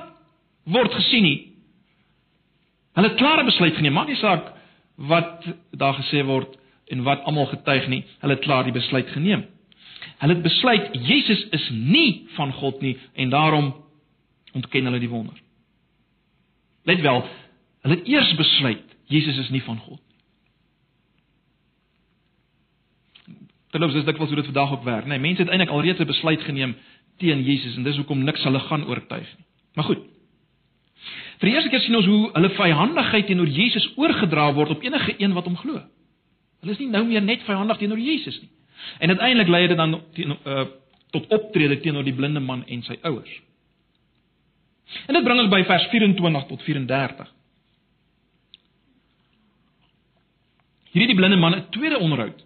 word 0.70 0.96
gesien 1.00 1.24
nie. 1.24 1.38
Hulle 2.98 3.12
het 3.12 3.20
klare 3.22 3.46
besluit 3.48 3.78
geneem. 3.78 3.96
Maak 3.96 4.12
nie 4.12 4.20
saak 4.20 4.52
wat 5.10 5.48
daar 5.72 5.96
gesê 6.02 6.26
word 6.28 6.58
en 6.92 7.06
wat 7.08 7.24
almal 7.30 7.48
getuig 7.54 7.88
nie. 7.88 8.04
Hulle 8.20 8.36
het 8.36 8.44
klaar 8.44 8.68
die 8.68 8.76
besluit 8.76 9.08
geneem. 9.16 9.46
Hulle 10.20 10.36
het 10.36 10.44
besluit 10.44 10.92
Jesus 11.08 11.46
is 11.56 11.70
nie 11.72 12.28
van 12.36 12.52
God 12.60 12.82
nie 12.84 12.98
en 13.16 13.32
daarom 13.32 13.72
ontken 14.58 14.90
hulle 14.90 15.00
die 15.00 15.12
wonder. 15.12 15.38
Let 16.84 17.02
wel, 17.06 17.24
hulle 17.86 17.96
het 17.96 18.08
eers 18.08 18.36
besluit 18.36 18.86
Jesus 19.10 19.38
is 19.38 19.50
nie 19.50 19.64
van 19.64 19.80
God 19.88 20.02
Terloops, 23.70 23.94
dis 23.94 24.06
dikwels 24.08 24.32
hoe 24.32 24.40
dit 24.40 24.50
vandag 24.50 24.72
ook 24.72 24.84
werk, 24.84 25.06
né? 25.06 25.18
Nee, 25.18 25.20
mense 25.20 25.42
het 25.42 25.52
eintlik 25.52 25.70
alreeds 25.70 26.00
'n 26.00 26.10
besluit 26.10 26.42
geneem 26.42 26.76
teen 27.18 27.44
Jesus 27.44 27.76
en 27.76 27.84
dis 27.84 27.96
hoekom 27.96 28.24
niks 28.24 28.44
hulle 28.44 28.60
gaan 28.60 28.86
oortuig 28.88 29.30
nie. 29.38 29.46
Maar 29.76 29.86
goed. 29.86 30.00
Vir 31.40 31.48
die 31.48 31.56
eerste 31.56 31.70
keer 31.70 31.80
sien 31.80 31.96
ons 31.96 32.06
hoe 32.06 32.32
hulle 32.34 32.50
vyhandigheid 32.50 33.28
teenoor 33.28 33.48
Jesus 33.48 33.92
oorgedra 33.96 34.54
word 34.54 34.70
op 34.70 34.84
enige 34.84 35.16
een 35.18 35.34
wat 35.34 35.46
hom 35.46 35.58
glo. 35.58 35.82
Hulle 36.60 36.72
is 36.72 36.80
nie 36.80 36.90
nou 36.90 37.06
meer 37.06 37.22
net 37.22 37.44
vyhandig 37.48 37.78
teenoor 37.78 38.00
Jesus 38.00 38.42
nie. 38.42 38.50
En 39.00 39.10
uiteindelik 39.10 39.48
lei 39.48 39.68
dit 39.68 39.78
dan 39.78 40.02
teen, 40.14 40.36
uh, 40.46 40.66
tot 41.12 41.28
optrede 41.28 41.80
teenoor 41.80 42.04
die 42.04 42.14
blinde 42.14 42.40
man 42.40 42.66
en 42.68 42.84
sy 42.84 42.98
ouers. 43.02 43.42
En 45.08 45.14
dit 45.14 45.24
bring 45.24 45.40
ons 45.40 45.50
by 45.50 45.64
vers 45.64 45.88
24 45.92 46.46
tot 46.48 46.64
34. 46.64 47.34
Hierdie 50.92 51.12
die 51.14 51.16
blinde 51.16 51.38
man 51.38 51.56
'n 51.56 51.66
tweede 51.70 52.00
onderhoud 52.00 52.46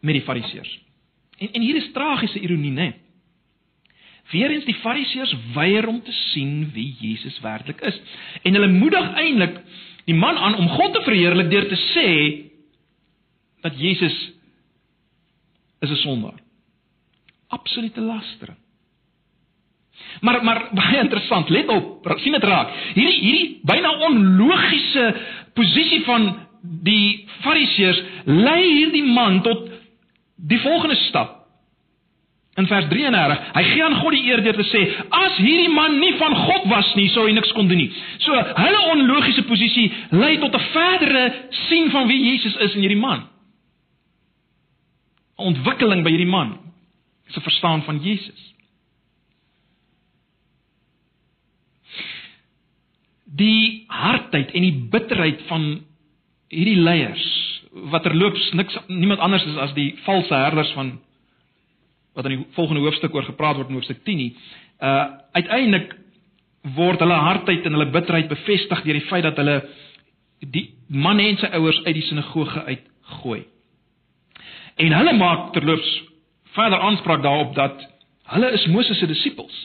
met 0.00 0.16
die 0.16 0.24
fariseërs. 0.24 0.78
En 1.38 1.52
en 1.52 1.64
hier 1.64 1.76
is 1.76 1.92
tragiese 1.92 2.40
ironie, 2.40 2.72
né? 2.72 2.88
Weerens 4.30 4.64
die 4.64 4.76
fariseërs 4.82 5.34
weier 5.54 5.88
om 5.88 6.02
te 6.02 6.12
sien 6.12 6.70
wie 6.74 6.94
Jesus 7.00 7.40
werklik 7.40 7.80
is. 7.80 7.96
En 8.42 8.54
hulle 8.54 8.68
moedig 8.72 9.14
eintlik 9.18 9.58
die 10.06 10.14
man 10.14 10.38
aan 10.38 10.58
om 10.60 10.68
God 10.68 10.94
te 10.94 11.02
verheerlik 11.06 11.50
deur 11.50 11.66
te 11.68 11.78
sê 11.90 12.08
dat 13.64 13.76
Jesus 13.80 14.16
is 15.80 15.90
'n 15.90 16.02
sondaar. 16.04 16.40
Absolute 17.48 18.00
lastering. 18.00 18.58
Maar 20.20 20.44
maar 20.44 20.68
baie 20.74 20.98
interessant, 20.98 21.48
let 21.48 21.68
op, 21.68 22.14
sien 22.16 22.32
dit 22.32 22.44
raak. 22.44 22.72
Hierdie 22.94 23.20
hierdie 23.20 23.60
byna 23.62 23.90
onlogiese 24.06 25.16
posisie 25.54 26.02
van 26.04 26.28
die 26.60 27.26
fariseërs 27.40 28.02
lei 28.24 28.62
hierdie 28.72 29.04
man 29.04 29.40
tot 29.42 29.69
die 30.46 30.58
volgende 30.58 30.94
stap. 30.94 31.36
In 32.54 32.66
vers 32.66 32.88
33, 32.88 33.38
hy 33.54 33.62
gee 33.62 33.82
aan 33.84 33.94
God 34.00 34.14
die 34.14 34.24
eer 34.26 34.42
deur 34.42 34.56
te 34.58 34.66
sê: 34.68 34.80
"As 35.08 35.36
hierdie 35.38 35.70
man 35.72 35.98
nie 36.00 36.12
van 36.18 36.34
God 36.34 36.66
was 36.68 36.94
nie, 36.94 37.08
sou 37.08 37.26
hy 37.26 37.32
niks 37.32 37.52
kon 37.52 37.68
doen 37.68 37.78
nie." 37.78 37.92
So, 38.18 38.34
hulle 38.34 38.80
onlogiese 38.90 39.44
posisie 39.46 39.92
lei 40.10 40.36
tot 40.38 40.54
'n 40.54 40.66
verdere 40.72 41.32
sien 41.68 41.90
van 41.90 42.08
wie 42.08 42.18
Jesus 42.30 42.56
is 42.56 42.74
in 42.74 42.80
hierdie 42.80 43.00
man. 43.00 43.28
Ontwikkeling 45.36 46.02
by 46.02 46.10
hierdie 46.10 46.26
man 46.26 46.58
se 47.28 47.40
verstaan 47.40 47.82
van 47.82 47.98
Jesus. 48.02 48.54
Die 53.24 53.84
hardheid 53.86 54.50
en 54.50 54.62
die 54.62 54.88
bitterheid 54.90 55.42
van 55.46 55.84
hierdie 56.48 56.80
leiers 56.82 57.49
wat 57.70 58.02
terloops 58.02 58.50
niks 58.52 58.78
niemand 58.86 59.20
anders 59.20 59.44
is 59.44 59.56
as 59.56 59.74
die 59.74 59.94
valse 60.04 60.34
herders 60.34 60.72
van 60.72 60.98
wat 62.12 62.26
in 62.26 62.36
die 62.36 62.46
volgende 62.56 62.82
hoofstuk 62.82 63.14
oor 63.14 63.24
gepraat 63.24 63.56
word 63.56 63.68
in 63.70 63.78
hoofstuk 63.78 64.02
10 64.04 64.16
nie. 64.16 64.32
Uh 64.82 65.06
uiteindelik 65.32 65.94
word 66.76 67.00
hulle 67.00 67.14
hardheid 67.14 67.64
en 67.64 67.76
hulle 67.78 67.90
bitterheid 67.94 68.28
bevestig 68.28 68.82
deur 68.84 68.98
die 68.98 69.08
feit 69.08 69.24
dat 69.24 69.38
hulle 69.40 69.60
die 70.40 70.66
man 70.88 71.20
en 71.20 71.38
sy 71.38 71.48
ouers 71.56 71.78
uit 71.84 71.94
die 71.94 72.06
sinagoge 72.08 72.64
uitgooi. 72.66 73.44
En 74.80 74.96
hulle 74.96 75.14
maak 75.16 75.52
terloops 75.54 75.90
verder 76.56 76.82
aanspraak 76.82 77.22
daarop 77.22 77.54
dat 77.54 77.84
hulle 78.34 78.50
is 78.56 78.66
Moses 78.66 78.98
se 78.98 79.06
disippels. 79.06 79.56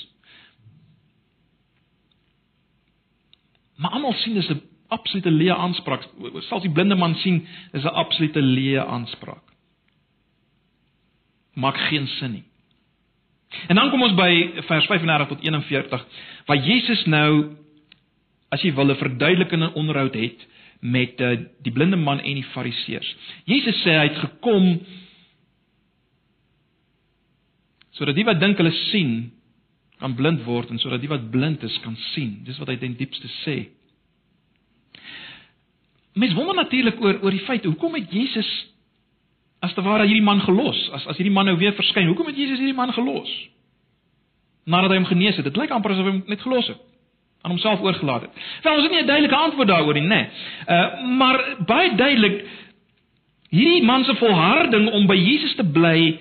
Maar 3.75 3.97
almal 3.97 4.13
sien 4.13 4.33
dis 4.33 4.49
'n 4.49 4.61
absolute 4.87 5.31
leë 5.31 5.55
aanspraak. 5.55 6.05
Sal 6.49 6.61
die 6.61 6.71
blinde 6.71 6.95
man 6.95 7.15
sien, 7.15 7.47
is 7.73 7.83
'n 7.83 7.95
absolute 8.03 8.41
leë 8.41 8.85
aanspraak. 8.85 9.43
Maak 11.53 11.77
geen 11.89 12.07
sin 12.07 12.31
nie. 12.31 12.43
En 13.67 13.75
dan 13.75 13.89
kom 13.89 14.01
ons 14.01 14.15
by 14.15 14.61
vers 14.67 14.85
35 14.85 15.27
tot 15.27 15.41
41 15.41 16.05
waar 16.45 16.57
Jesus 16.57 17.05
nou 17.05 17.55
as 18.49 18.61
jy 18.61 18.73
wil 18.73 18.91
'n 18.91 18.95
verduidelikende 18.95 19.73
onderhoud 19.73 20.13
het 20.13 20.47
met 20.79 21.19
uh, 21.21 21.39
die 21.61 21.71
blinde 21.71 21.97
man 21.97 22.19
en 22.19 22.33
die 22.33 22.49
fariseërs. 22.53 23.15
Jesus 23.45 23.81
sê 23.83 23.95
hy 23.97 24.07
het 24.07 24.17
gekom 24.17 24.79
sodat 27.95 28.15
die 28.15 28.25
wat 28.27 28.39
dink 28.39 28.57
hulle 28.57 28.73
sien 28.91 29.31
kan 29.99 30.15
blind 30.15 30.43
word 30.43 30.69
en 30.69 30.79
sodat 30.79 31.01
die 31.01 31.09
wat 31.09 31.31
blind 31.31 31.63
is 31.63 31.79
kan 31.83 31.95
sien. 32.13 32.43
Dis 32.43 32.59
wat 32.59 32.67
hy 32.67 32.77
ten 32.77 32.97
diepste 32.99 33.27
sê. 33.43 33.69
Mens 36.15 36.33
wonder 36.33 36.55
natuurlik 36.55 37.01
oor 37.03 37.19
oor 37.21 37.33
die 37.35 37.43
feit 37.47 37.65
hoekom 37.67 37.93
het 37.97 38.11
Jesus 38.11 38.49
as 39.59 39.73
te 39.73 39.83
ware 39.83 40.05
hierdie 40.07 40.23
man 40.23 40.41
gelos? 40.45 40.79
As 40.95 41.05
as 41.11 41.19
hierdie 41.19 41.33
man 41.33 41.45
nou 41.49 41.57
weer 41.59 41.75
verskyn, 41.75 42.07
hoekom 42.07 42.31
het 42.31 42.37
Jesus 42.39 42.61
hierdie 42.61 42.77
man 42.77 42.93
gelos? 42.95 43.31
Nadat 44.65 44.93
hy 44.93 44.99
hom 45.01 45.09
genees 45.11 45.35
het. 45.35 45.45
Dit 45.45 45.57
lyk 45.59 45.73
amper 45.75 45.91
asof 45.93 46.07
hy 46.07 46.13
hom 46.15 46.23
net 46.31 46.41
gelos 46.41 46.67
het. 46.71 46.83
aan 47.45 47.51
homself 47.51 47.81
oorgelaat 47.81 48.21
het. 48.21 48.29
Wel, 48.61 48.73
ons 48.73 48.83
het 48.83 48.91
nie 48.91 49.01
'n 49.01 49.05
duidelike 49.05 49.35
antwoord 49.35 49.67
daaroor 49.67 49.93
nie, 49.93 50.01
nê. 50.01 50.07
Nee. 50.07 50.27
Uh 50.67 51.03
maar 51.17 51.55
baie 51.65 51.95
duidelik 51.95 52.45
hierdie 53.49 53.83
man 53.83 54.03
se 54.03 54.15
volharding 54.15 54.89
om 54.91 55.05
by 55.07 55.15
Jesus 55.15 55.55
te 55.55 55.63
bly 55.63 56.19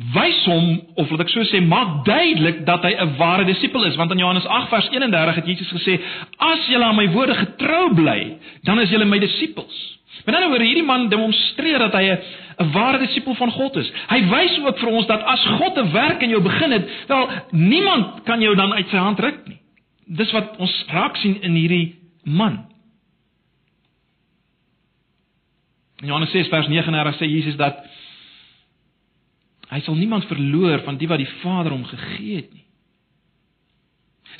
wys 0.00 0.44
hom 0.48 0.80
of 0.96 1.10
laat 1.12 1.26
ek 1.26 1.32
so 1.32 1.44
sê 1.50 1.60
maak 1.60 2.04
duidelik 2.06 2.64
dat 2.64 2.84
hy 2.86 2.92
'n 2.96 3.16
ware 3.18 3.44
disipel 3.44 3.84
is 3.84 3.96
want 3.96 4.10
in 4.12 4.18
Johannes 4.18 4.46
8 4.46 4.68
vers 4.68 4.88
31 4.88 5.34
het 5.34 5.46
Jesus 5.46 5.72
gesê 5.72 6.00
as 6.38 6.66
julle 6.68 6.84
aan 6.84 6.96
my 6.96 7.08
woorde 7.12 7.34
getrou 7.34 7.94
bly 7.94 8.38
dan 8.64 8.80
is 8.80 8.90
julle 8.90 9.04
my 9.04 9.18
disippels. 9.18 10.00
Met 10.24 10.34
ander 10.34 10.48
woorde 10.48 10.64
hierdie 10.64 10.84
man 10.84 11.08
demonstreer 11.08 11.78
dat 11.78 11.92
hy 11.92 12.16
'n 12.60 12.72
ware 12.72 12.98
disipel 12.98 13.34
van 13.34 13.50
God 13.50 13.76
is. 13.76 13.92
Hy 14.08 14.20
wys 14.28 14.58
ook 14.64 14.78
vir 14.78 14.88
ons 14.88 15.06
dat 15.06 15.22
as 15.22 15.44
God 15.44 15.78
'n 15.78 15.92
werk 15.92 16.22
in 16.22 16.30
jou 16.30 16.42
begin 16.42 16.72
het, 16.72 16.88
wel 17.08 17.28
niemand 17.50 18.22
kan 18.24 18.40
jou 18.40 18.54
dan 18.54 18.72
uit 18.72 18.88
sy 18.88 18.96
hand 18.96 19.20
ruk 19.20 19.48
nie. 19.48 19.58
Dis 20.06 20.32
wat 20.32 20.56
ons 20.56 20.84
raak 20.88 21.16
sien 21.16 21.42
in 21.42 21.54
hierdie 21.54 21.94
man. 22.24 22.66
In 26.00 26.06
Johannes 26.06 26.30
6 26.30 26.48
vers 26.48 26.68
39 26.68 27.16
sê 27.16 27.26
Jesus 27.26 27.56
dat 27.56 27.84
hy 29.70 29.80
sal 29.86 29.94
niemand 29.98 30.26
verloor 30.30 30.82
van 30.86 30.98
die 30.98 31.08
wat 31.10 31.22
die 31.22 31.30
Vader 31.40 31.74
hom 31.76 31.84
gegee 31.86 32.40
het 32.40 32.50
nie. 32.54 32.66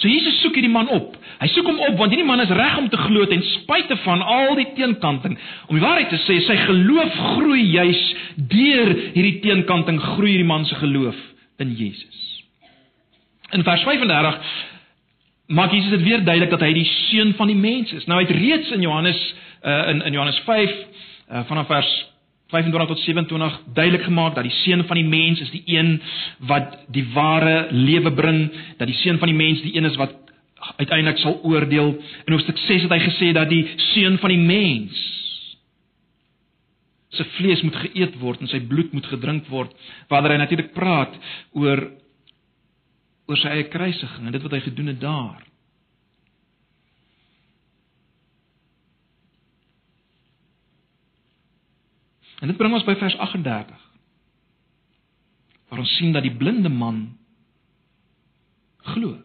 So 0.01 0.09
Jesus 0.09 0.39
soek 0.41 0.57
hierdie 0.57 0.73
man 0.73 0.89
op. 0.95 1.17
Hy 1.43 1.49
soek 1.53 1.67
hom 1.69 1.81
op 1.85 1.99
want 2.01 2.15
hierdie 2.15 2.29
man 2.29 2.41
is 2.41 2.53
reg 2.57 2.79
om 2.81 2.89
te 2.89 2.99
glo 3.01 3.27
ten 3.29 3.43
spyte 3.45 3.99
van 4.05 4.23
al 4.23 4.55
die 4.57 4.71
teenkanting. 4.79 5.37
Om 5.69 5.77
die 5.77 5.85
waarheid 5.85 6.09
te 6.13 6.21
sê, 6.25 6.39
sy 6.47 6.57
geloof 6.63 7.19
groei 7.35 7.67
juis 7.69 8.01
deur 8.51 8.95
hierdie 9.17 9.39
teenkanting 9.45 10.01
groei 10.15 10.35
hierdie 10.37 10.49
man 10.49 10.65
se 10.69 10.79
geloof 10.81 11.19
in 11.61 11.75
Jesus. 11.77 12.19
In 13.53 13.67
vers 13.67 13.85
35 13.85 14.41
maak 15.51 15.75
Jesus 15.75 15.93
dit 15.99 16.07
weer 16.07 16.25
duidelik 16.25 16.53
dat 16.55 16.63
hy 16.65 16.73
die 16.79 16.89
seun 17.11 17.35
van 17.37 17.51
die 17.51 17.59
mens 17.59 17.93
is. 17.93 18.07
Nou 18.09 18.21
hy 18.21 18.25
het 18.29 18.37
reeds 18.39 18.71
in 18.77 18.87
Johannes 18.87 19.21
uh, 19.61 19.91
in 19.93 20.05
in 20.07 20.17
Johannes 20.17 20.41
5 20.47 20.71
uh, 20.71 21.45
vanaf 21.51 21.69
vers 21.69 21.91
25 22.51 22.89
tot 22.91 23.03
27 23.05 23.59
duidelik 23.75 24.07
gemaak 24.07 24.35
dat 24.35 24.47
die 24.47 24.57
seun 24.63 24.85
van 24.89 24.99
die 24.99 25.07
mens 25.07 25.41
is 25.41 25.53
die 25.55 25.63
een 25.67 26.01
wat 26.51 26.79
die 26.93 27.07
ware 27.15 27.69
lewe 27.71 28.13
bring, 28.13 28.49
dat 28.79 28.91
die 28.91 28.97
seun 29.03 29.19
van 29.19 29.31
die 29.31 29.39
mens 29.39 29.63
die 29.63 29.77
een 29.77 29.87
is 29.89 29.99
wat 30.01 30.17
uiteindelik 30.77 31.19
sal 31.23 31.39
oordeel. 31.43 31.95
In 32.27 32.35
hoofstuk 32.35 32.59
6 32.67 32.83
het 32.87 32.95
hy 32.95 33.01
gesê 33.07 33.33
dat 33.37 33.49
die 33.49 33.65
seun 33.93 34.19
van 34.19 34.35
die 34.35 34.43
mens 34.43 35.07
se 37.11 37.27
vlees 37.37 37.63
moet 37.67 37.79
geëet 37.85 38.19
word 38.23 38.43
en 38.45 38.51
sy 38.51 38.61
bloed 38.71 38.93
moet 38.95 39.07
gedrink 39.11 39.49
word, 39.51 39.73
waar 40.09 40.31
hy 40.31 40.39
natuurlik 40.39 40.75
praat 40.77 41.17
oor 41.59 41.89
oor 43.31 43.39
sy 43.39 43.51
eie 43.55 43.69
kruisiging 43.71 44.27
en 44.27 44.35
dit 44.35 44.43
wat 44.43 44.57
hy 44.57 44.61
gedoen 44.65 44.91
het 44.91 45.01
daar. 45.03 45.50
En 52.41 52.49
dit 52.49 52.57
bring 52.57 52.75
ons 52.75 52.85
by 52.87 52.97
vers 52.99 53.17
38. 53.17 53.89
Waar 55.71 55.83
ons 55.83 55.97
sien 55.99 56.15
dat 56.17 56.25
die 56.27 56.35
blinde 56.35 56.73
man 56.73 57.03
glo. 58.91 59.19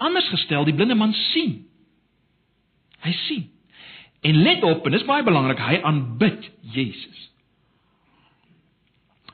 Anders 0.00 0.28
gestel, 0.32 0.64
die 0.64 0.74
blinde 0.74 0.96
man 0.98 1.12
sien. 1.12 1.60
Hy 3.04 3.12
sien. 3.26 3.50
En 4.20 4.42
let 4.44 4.64
op, 4.66 4.84
en 4.84 4.96
dis 4.96 5.04
baie 5.08 5.24
belangrik, 5.24 5.60
hy 5.64 5.78
aanbid 5.86 6.48
Jesus. 6.74 7.28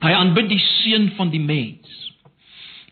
Hy 0.02 0.12
aanbid 0.14 0.50
die 0.52 0.62
seun 0.62 1.08
van 1.16 1.32
die 1.32 1.42
mens. 1.42 1.94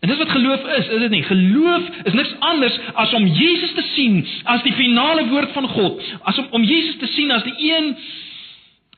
En 0.05 0.11
dis 0.11 0.17
wat 0.17 0.29
geloof 0.29 0.65
is, 0.65 0.87
is 0.87 0.99
dit 0.99 1.09
nie? 1.09 1.23
Geloof 1.23 1.85
is 2.03 2.13
niks 2.13 2.33
anders 2.39 2.79
as 2.93 3.13
om 3.13 3.23
Jesus 3.25 3.71
te 3.73 3.81
sien 3.81 4.19
as 4.43 4.61
die 4.61 4.73
finale 4.77 5.23
woord 5.31 5.55
van 5.55 5.65
God, 5.67 6.03
as 6.21 6.37
om 6.37 6.51
om 6.59 6.63
Jesus 6.63 6.99
te 7.01 7.09
sien 7.09 7.31
as 7.33 7.41
die 7.47 7.55
een 7.71 7.87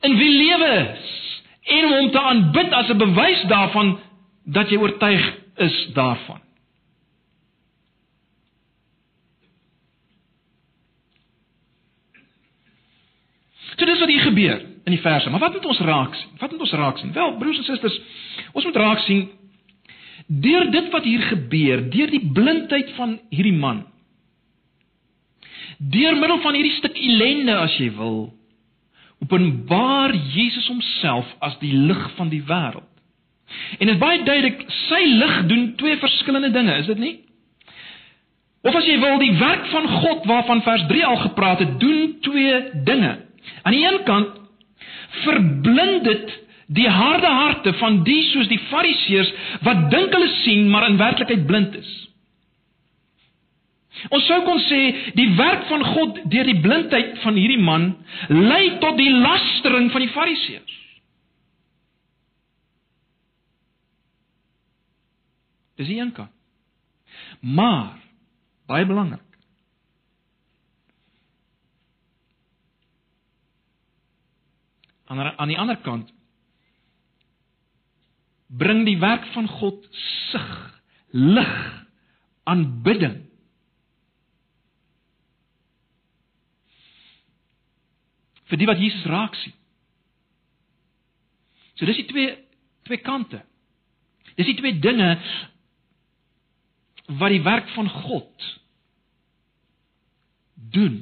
in 0.04 0.16
wie 0.20 0.34
lewe 0.34 0.74
en 1.78 1.86
om 1.86 1.94
hom 1.94 2.10
te 2.12 2.20
aanbid 2.20 2.76
as 2.76 2.90
'n 2.92 3.00
bewys 3.00 3.40
daarvan 3.48 3.94
dat 4.44 4.68
jy 4.68 4.76
oortuig 4.76 5.32
is 5.56 5.88
daarvan. 5.94 6.44
So 13.76 13.84
dis 13.84 13.98
wat 13.98 14.08
hier 14.08 14.20
gebeur 14.20 14.60
in 14.84 14.92
die 14.92 15.00
verse. 15.00 15.30
Maar 15.30 15.40
wat 15.40 15.52
moet 15.52 15.66
ons 15.66 15.78
raak 15.78 16.14
sien? 16.14 16.30
Wat 16.38 16.50
moet 16.50 16.60
ons 16.60 16.72
raak 16.72 16.98
sien? 16.98 17.12
Wel, 17.12 17.36
broers 17.36 17.56
en 17.56 17.64
susters, 17.64 18.00
ons 18.52 18.64
moet 18.64 18.76
raak 18.76 18.98
sien 18.98 19.38
deur 20.28 20.70
dit 20.70 20.90
wat 20.92 21.06
hier 21.08 21.24
gebeur, 21.30 21.86
deur 21.90 22.10
die 22.12 22.24
blindheid 22.32 22.90
van 22.96 23.16
hierdie 23.32 23.56
man. 23.56 23.86
Deur 25.78 26.18
middel 26.18 26.40
van 26.44 26.58
hierdie 26.58 26.76
stuk 26.76 26.98
ellende 26.98 27.56
as 27.62 27.76
jy 27.80 27.88
wil, 27.96 28.26
openbaar 29.24 30.14
Jesus 30.34 30.68
homself 30.68 31.30
as 31.42 31.56
die 31.62 31.72
lig 31.72 32.02
van 32.18 32.30
die 32.32 32.42
wêreld. 32.46 32.84
En 33.78 33.86
dit 33.86 33.94
is 33.94 34.00
baie 34.00 34.20
duidelik, 34.22 34.66
sy 34.88 35.00
lig 35.06 35.38
doen 35.48 35.64
twee 35.80 35.96
verskillende 36.02 36.50
dinge, 36.52 36.76
is 36.82 36.90
dit 36.90 37.00
nie? 37.00 37.14
Of 38.68 38.76
as 38.76 38.88
jy 38.90 38.98
wil, 39.00 39.16
die 39.22 39.32
werk 39.40 39.64
van 39.72 39.86
God 40.02 40.26
waarvan 40.28 40.60
vers 40.66 40.84
3 40.90 41.06
al 41.06 41.20
gepraat 41.22 41.62
het, 41.62 41.78
doen 41.80 42.18
twee 42.26 42.58
dinge. 42.84 43.14
Aan 43.62 43.76
die 43.76 43.86
een 43.86 44.02
kant 44.04 44.36
verblind 45.24 46.04
dit 46.04 46.34
die 46.68 46.88
harde 46.88 47.28
harte 47.32 47.72
van 47.80 48.02
die 48.04 48.22
soos 48.32 48.48
die 48.50 48.60
fariseërs 48.68 49.30
wat 49.64 49.86
dink 49.92 50.12
hulle 50.12 50.28
sien 50.42 50.68
maar 50.70 50.88
in 50.88 51.00
werklikheid 51.00 51.46
blind 51.48 51.76
is. 51.80 51.92
Ons 54.14 54.26
sou 54.30 54.42
kon 54.46 54.60
sê 54.68 54.80
die 55.16 55.30
werk 55.38 55.64
van 55.70 55.84
God 55.94 56.20
deur 56.30 56.46
die 56.46 56.60
blindheid 56.62 57.16
van 57.24 57.38
hierdie 57.40 57.62
man 57.62 57.88
lei 58.30 58.76
tot 58.82 58.98
die 59.00 59.10
lastering 59.10 59.88
van 59.94 60.04
die 60.04 60.12
fariseërs. 60.14 60.76
Dis 65.78 65.90
een 65.94 66.12
kant. 66.12 66.34
Maar 67.40 67.96
baie 68.68 68.86
belangrik 68.86 69.24
aan 75.08 75.38
aan 75.38 75.48
die 75.48 75.58
ander 75.58 75.78
kant 75.80 76.10
bring 78.78 78.86
die 78.86 79.00
werk 79.00 79.26
van 79.32 79.48
God 79.48 79.86
sig, 80.30 80.80
lig, 81.10 81.86
aanbidding. 82.44 83.24
vir 88.48 88.56
die 88.56 88.64
wat 88.64 88.80
Jesus 88.80 89.04
raak 89.04 89.34
sien. 89.36 89.52
So 91.76 91.84
dis 91.84 91.98
die 92.00 92.06
twee 92.08 92.30
twee 92.88 93.02
kante. 93.04 93.42
Dis 94.38 94.48
die 94.48 94.56
twee 94.56 94.78
dinge 94.80 95.10
wat 97.20 97.34
die 97.34 97.42
werk 97.44 97.68
van 97.74 97.90
God 97.92 98.48
doen. 100.72 100.96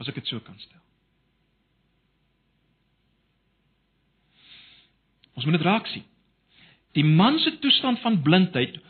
As 0.00 0.08
ek 0.08 0.22
dit 0.22 0.32
so 0.32 0.40
kan 0.40 0.56
stel. 0.56 0.77
Ons 5.38 5.46
moet 5.46 5.54
dit 5.54 5.66
raak 5.66 5.86
sien. 5.92 6.02
Die 6.98 7.06
man 7.06 7.38
se 7.38 7.52
toestand 7.62 8.00
van 8.02 8.22
blindheid 8.26 8.80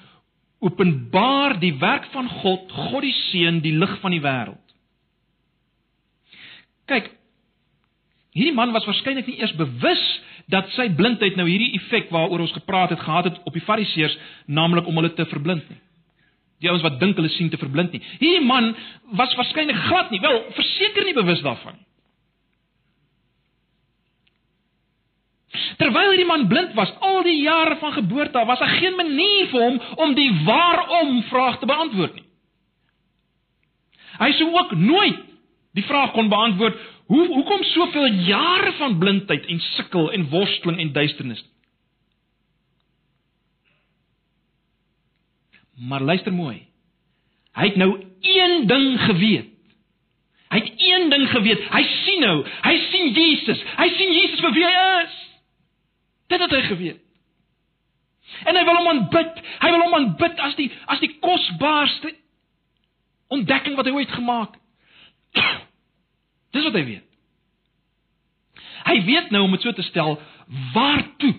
openbaar 0.64 1.58
die 1.60 1.74
werk 1.78 2.08
van 2.14 2.28
God, 2.40 2.72
God 2.72 3.04
die 3.04 3.14
Seun, 3.28 3.60
die 3.62 3.74
lig 3.76 3.92
van 4.02 4.14
die 4.14 4.22
wêreld. 4.24 4.72
Kyk, 6.88 7.10
hierdie 8.34 8.56
man 8.56 8.72
was 8.74 8.86
waarskynlik 8.88 9.28
nie 9.28 9.36
eers 9.42 9.52
bewus 9.58 10.02
dat 10.48 10.70
sy 10.72 10.88
blindheid 10.96 11.36
nou 11.36 11.44
hierdie 11.46 11.74
effek 11.76 12.08
waaroor 12.14 12.46
ons 12.46 12.56
gepraat 12.56 12.94
het 12.94 13.04
gehad 13.04 13.28
het 13.28 13.42
op 13.44 13.54
die 13.54 13.62
Fariseërs, 13.66 14.16
naamlik 14.46 14.88
om 14.88 14.96
hulle 14.98 15.12
te 15.14 15.28
verblind 15.28 15.68
nie. 15.68 15.78
Die 16.64 16.70
ouens 16.72 16.82
wat 16.82 16.96
dink 16.98 17.20
hulle 17.20 17.30
sien 17.36 17.52
te 17.52 17.60
verblind 17.60 17.92
nie. 17.94 18.00
Hierdie 18.18 18.46
man 18.46 18.72
was 19.20 19.36
waarskynlik 19.38 19.78
glad 19.84 20.10
nie, 20.10 20.22
wel, 20.24 20.40
verseker 20.56 21.06
nie 21.06 21.14
bewus 21.14 21.44
daarvan 21.44 21.76
nie. 21.76 21.87
Terwyl 25.78 26.10
hierdie 26.10 26.26
man 26.26 26.48
blind 26.50 26.74
was 26.74 26.90
al 27.06 27.22
die 27.22 27.40
jare 27.42 27.76
van 27.78 27.92
geboorte 27.92 28.44
was 28.44 28.58
daar 28.58 28.78
geen 28.80 28.96
manier 28.98 29.46
vir 29.52 29.62
hom 29.62 29.76
om 30.04 30.14
die 30.14 30.30
waarom 30.44 31.20
vraag 31.30 31.58
te 31.58 31.68
beantwoord 31.70 32.14
nie. 32.18 32.26
Hy 34.18 34.30
sou 34.34 34.48
ook 34.56 34.74
nooit 34.74 35.20
die 35.78 35.84
vraag 35.86 36.16
kon 36.16 36.30
beantwoord 36.32 36.80
hoe 37.08 37.26
hoekom 37.26 37.62
soveel 37.64 38.08
jare 38.26 38.72
van 38.80 38.98
blindheid 38.98 39.46
en 39.46 39.60
sukkel 39.76 40.10
en 40.12 40.26
worsteling 40.32 40.80
en 40.82 40.92
duisternis. 40.92 41.44
Maar 45.78 46.02
luister 46.02 46.34
mooi. 46.34 46.66
Hy 47.54 47.70
het 47.70 47.78
nou 47.78 47.92
een 48.20 48.66
ding 48.66 49.00
geweet. 49.06 49.54
Hy 50.48 50.58
het 50.58 50.72
een 50.76 51.10
ding 51.10 51.30
geweet. 51.30 51.64
Hy 51.70 51.82
sien 52.02 52.20
nou, 52.24 52.36
hy 52.64 52.76
sien 52.90 53.10
Jesus. 53.14 53.62
Hy 53.76 53.88
sien 53.94 54.12
Jesus 54.16 54.40
vir 54.42 54.54
wie 54.56 54.66
hy 54.66 54.76
is. 55.04 55.17
Dit 56.28 56.40
het 56.40 56.52
hy 56.52 56.62
geweet. 56.68 57.04
En 58.44 58.56
hy 58.56 58.64
wil 58.64 58.76
hom 58.76 58.88
aanbid. 58.92 59.42
Hy 59.62 59.70
wil 59.72 59.84
hom 59.86 59.96
aanbid 59.98 60.40
as 60.44 60.56
die 60.58 60.68
as 60.86 61.00
die 61.00 61.14
kosbaarste 61.24 62.12
ontdekking 63.32 63.76
wat 63.76 63.88
hy 63.88 63.94
ooit 63.96 64.12
gemaak 64.12 64.56
het. 64.56 65.44
Dis 66.56 66.64
wat 66.68 66.76
hy 66.76 66.84
weet. 66.84 67.04
Hy 68.88 68.96
weet 69.04 69.32
nou 69.34 69.44
om 69.44 69.56
dit 69.56 69.64
so 69.64 69.72
te 69.76 69.84
stel 69.84 70.16
waartoe 70.72 71.34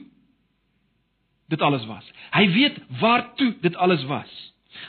dit 1.50 1.62
alles 1.66 1.86
was. 1.90 2.06
Hy 2.34 2.46
weet 2.54 2.78
waartoe 3.00 3.56
dit 3.62 3.76
alles 3.76 4.04
was. 4.10 4.34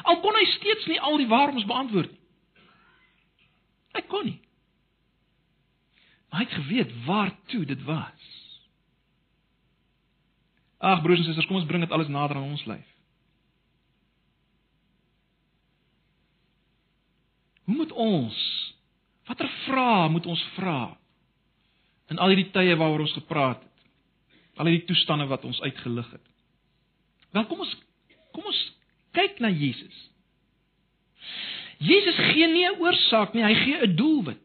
Al 0.05 0.21
kon 0.21 0.37
hy 0.37 0.45
steeds 0.57 0.89
nie 0.91 1.01
al 1.01 1.17
die 1.21 1.29
waaroms 1.29 1.65
beantwoord 1.69 2.11
nie. 2.13 2.21
Hy 3.97 4.03
kon 4.13 4.29
nie. 4.29 4.39
Maar 6.31 6.43
hy 6.43 6.47
het 6.47 6.59
geweet 6.61 6.93
waartoe 7.07 7.65
dit 7.67 7.89
was. 7.89 8.40
Ag 10.81 11.03
broers 11.05 11.21
en 11.21 11.29
susters, 11.29 11.47
kom 11.49 11.59
ons 11.61 11.69
bring 11.69 11.85
dit 11.85 11.93
alles 11.93 12.09
nader 12.09 12.39
aan 12.41 12.55
ons 12.55 12.65
lyf. 12.69 12.89
Hoe 17.69 17.77
moet 17.77 17.93
ons 17.93 18.39
watter 19.29 19.47
vrae 19.69 20.09
moet 20.11 20.25
ons 20.27 20.41
vra 20.57 20.97
in 22.11 22.19
al 22.19 22.33
hierdie 22.33 22.49
tye 22.51 22.75
waaroor 22.75 23.05
ons 23.05 23.15
gepraat 23.15 23.61
het? 23.63 23.85
Al 24.59 24.67
hierdie 24.67 24.89
toestande 24.89 25.29
wat 25.31 25.45
ons 25.47 25.61
uitgelig 25.63 26.09
het. 26.17 26.25
Wel 27.37 27.47
kom 27.47 27.63
ons 27.63 27.77
kom 28.35 28.47
ons 28.47 28.61
kyk 29.15 29.39
na 29.43 29.51
Jesus. 29.53 29.97
Jesus 31.81 32.19
gee 32.33 32.47
nie 32.49 32.67
'n 32.67 32.81
oorsaak 32.81 33.35
nie, 33.35 33.45
hy 33.45 33.55
gee 33.55 33.79
'n 33.87 33.97
doelwit. 33.97 34.43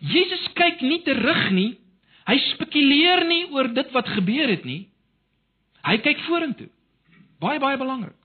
Jesus 0.00 0.48
kyk 0.54 0.80
nie 0.80 1.02
terug 1.02 1.50
nie. 1.50 1.78
Hy 2.26 2.38
spekuleer 2.38 3.24
nie 3.28 3.50
oor 3.52 3.68
dit 3.68 3.90
wat 3.92 4.08
gebeur 4.08 4.48
het 4.48 4.64
nie. 4.64 4.88
Hy 5.84 5.98
kyk 6.00 6.22
vorentoe. 6.28 6.70
Baie 7.42 7.60
baie 7.60 7.76
belangrik. 7.76 8.16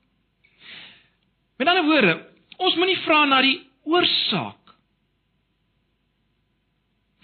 Met 1.60 1.68
ander 1.68 1.84
woorde, 1.84 2.16
ons 2.58 2.76
moenie 2.80 3.00
vra 3.04 3.26
na 3.28 3.42
die 3.44 3.58
oorsaak 3.84 4.76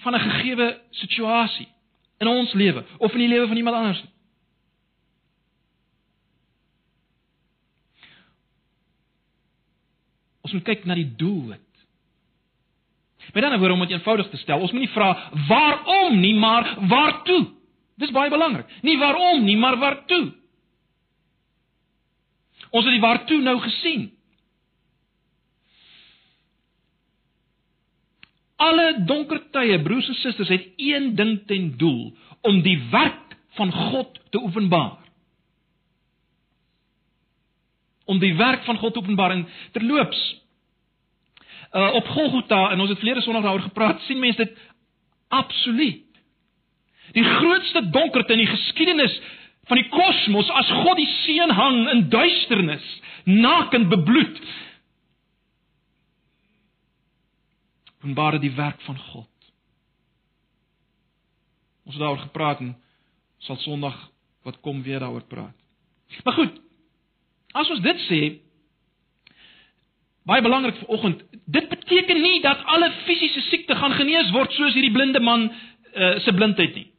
van 0.04 0.16
'n 0.16 0.20
gegeewe 0.20 0.82
situasie 0.92 1.68
in 2.20 2.28
ons 2.28 2.54
lewe 2.54 2.84
of 2.98 3.12
in 3.14 3.20
die 3.20 3.28
lewe 3.28 3.48
van 3.48 3.58
iemand 3.58 3.76
anders 3.76 4.04
nie. 4.04 4.12
Ons 10.42 10.54
moet 10.54 10.64
kyk 10.64 10.86
na 10.86 10.94
die 10.94 11.16
doelwit. 11.16 11.62
Met 13.34 13.44
ander 13.44 13.60
woorde 13.60 13.74
om 13.74 13.80
dit 13.80 13.96
eenvoudig 13.96 14.30
te 14.30 14.38
stel, 14.38 14.60
ons 14.60 14.72
moenie 14.72 14.92
vra 14.94 15.32
waarom 15.48 16.20
nie, 16.20 16.36
maar 16.36 16.76
waartoe. 16.88 17.48
Dis 17.96 18.12
baie 18.12 18.30
belangrik. 18.30 18.68
Nie 18.84 18.98
waarom 19.00 19.44
nie, 19.44 19.58
maar 19.58 19.78
waartoe. 19.80 20.34
Ons 22.70 22.84
het 22.86 22.94
die 22.96 23.04
waartoe 23.04 23.40
nou 23.42 23.56
gesien. 23.64 24.10
Alle 28.56 29.04
donker 29.08 29.42
tye, 29.52 29.80
broers 29.84 30.08
en 30.12 30.20
susters, 30.20 30.52
het 30.52 30.68
een 30.80 31.16
ding 31.16 31.42
ten 31.48 31.74
doel 31.78 32.16
om 32.42 32.62
die 32.64 32.78
werk 32.92 33.36
van 33.56 33.72
God 33.72 34.20
te 34.30 34.42
openbaar. 34.42 34.98
Om 38.06 38.20
die 38.20 38.36
werk 38.36 38.64
van 38.64 38.78
God 38.78 38.94
te 38.94 39.00
openbaar 39.00 39.32
en 39.32 39.48
terloops 39.72 40.24
uh 41.76 41.94
op 41.94 42.08
Golgotha 42.08 42.70
en 42.72 42.80
ons 42.80 42.90
het 42.90 42.98
verlede 42.98 43.22
Sondag 43.22 43.44
daaroor 43.44 43.68
gepraat, 43.68 44.02
sien 44.02 44.20
mense 44.20 44.38
dit 44.38 44.58
absoluut. 45.28 46.05
Die 47.14 47.24
grootste 47.24 47.90
donkerte 47.90 48.34
in 48.34 48.44
die 48.44 48.52
geskiedenis 48.52 49.20
van 49.70 49.78
die 49.78 49.90
kosmos 49.90 50.50
as 50.50 50.70
God 50.84 50.98
die 50.98 51.10
seun 51.26 51.54
hang 51.58 51.80
in 51.94 52.08
duisternis, 52.10 52.86
nakend 53.26 53.90
bebloed, 53.90 54.42
openbare 58.06 58.40
die 58.40 58.54
werk 58.54 58.82
van 58.86 58.98
God. 58.98 59.32
Ons 61.86 61.98
het 61.98 62.02
daaroor 62.02 62.26
gepraat 62.28 62.62
en 62.62 62.76
sal 63.46 63.58
Sondag 63.62 63.98
wat 64.46 64.60
kom 64.62 64.84
weer 64.86 65.02
daaroor 65.02 65.26
praat. 65.30 65.56
Maar 66.24 66.34
goed. 66.34 66.62
As 67.56 67.70
ons 67.72 67.82
dit 67.82 68.02
sê, 68.06 68.20
baie 70.28 70.44
belangrik 70.44 70.76
vir 70.82 70.92
oggend, 70.92 71.22
dit 71.32 71.70
beteken 71.72 72.20
nie 72.22 72.42
dat 72.44 72.62
alle 72.74 72.92
fisiese 73.06 73.42
siekte 73.48 73.78
gaan 73.80 73.96
genees 73.96 74.34
word 74.36 74.54
soos 74.54 74.76
hierdie 74.76 74.94
blinde 74.94 75.22
man 75.24 75.48
uh, 75.50 76.18
se 76.26 76.34
blindheid 76.36 76.76
nie. 76.76 76.90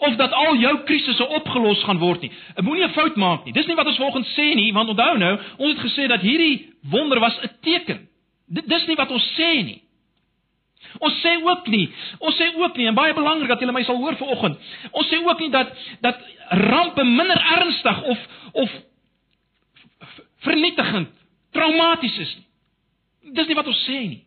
Of 0.00 0.16
dat 0.16 0.32
al 0.32 0.56
jou 0.56 0.72
krisisse 0.88 1.26
opgelos 1.28 1.82
gaan 1.84 1.98
word 2.00 2.22
nie. 2.24 2.32
Moenie 2.56 2.86
'n 2.88 2.96
fout 2.96 3.16
maak 3.16 3.44
nie. 3.44 3.52
Dis 3.52 3.66
nie 3.66 3.76
wat 3.76 3.86
ons 3.86 3.96
vanoggend 3.96 4.26
sê 4.36 4.54
nie, 4.54 4.72
want 4.72 4.88
onthou 4.88 5.18
nou, 5.18 5.38
ons 5.56 5.72
het 5.76 5.84
gesê 5.84 6.08
dat 6.08 6.20
hierdie 6.20 6.72
wonder 6.82 7.20
was 7.20 7.36
'n 7.42 7.50
teken. 7.60 8.08
Dis 8.48 8.86
nie 8.86 8.96
wat 8.96 9.10
ons 9.10 9.26
sê 9.36 9.64
nie. 9.64 9.82
Ons 10.98 11.20
sê 11.22 11.36
ook 11.44 11.66
nie, 11.66 11.86
ons 12.18 12.36
sê 12.36 12.48
ook 12.56 12.76
nie 12.76 12.86
en 12.88 12.96
baie 12.96 13.14
belangrik 13.14 13.48
dat 13.48 13.60
julle 13.60 13.72
my 13.72 13.82
sal 13.84 14.00
hoor 14.00 14.16
vanoggend. 14.16 14.58
Ons 14.90 15.08
sê 15.12 15.20
ook 15.24 15.38
nie 15.38 15.50
dat 15.50 15.72
dat 16.00 16.18
rampe 16.48 17.04
minder 17.04 17.40
ernstig 17.58 18.02
of 18.02 18.18
of 18.52 18.70
vernietigend, 20.40 21.12
traumaties 21.52 22.18
is 22.18 22.34
nie. 22.36 23.32
Dis 23.34 23.46
nie 23.46 23.54
wat 23.54 23.68
ons 23.68 23.84
sê 23.84 24.00
nie. 24.08 24.24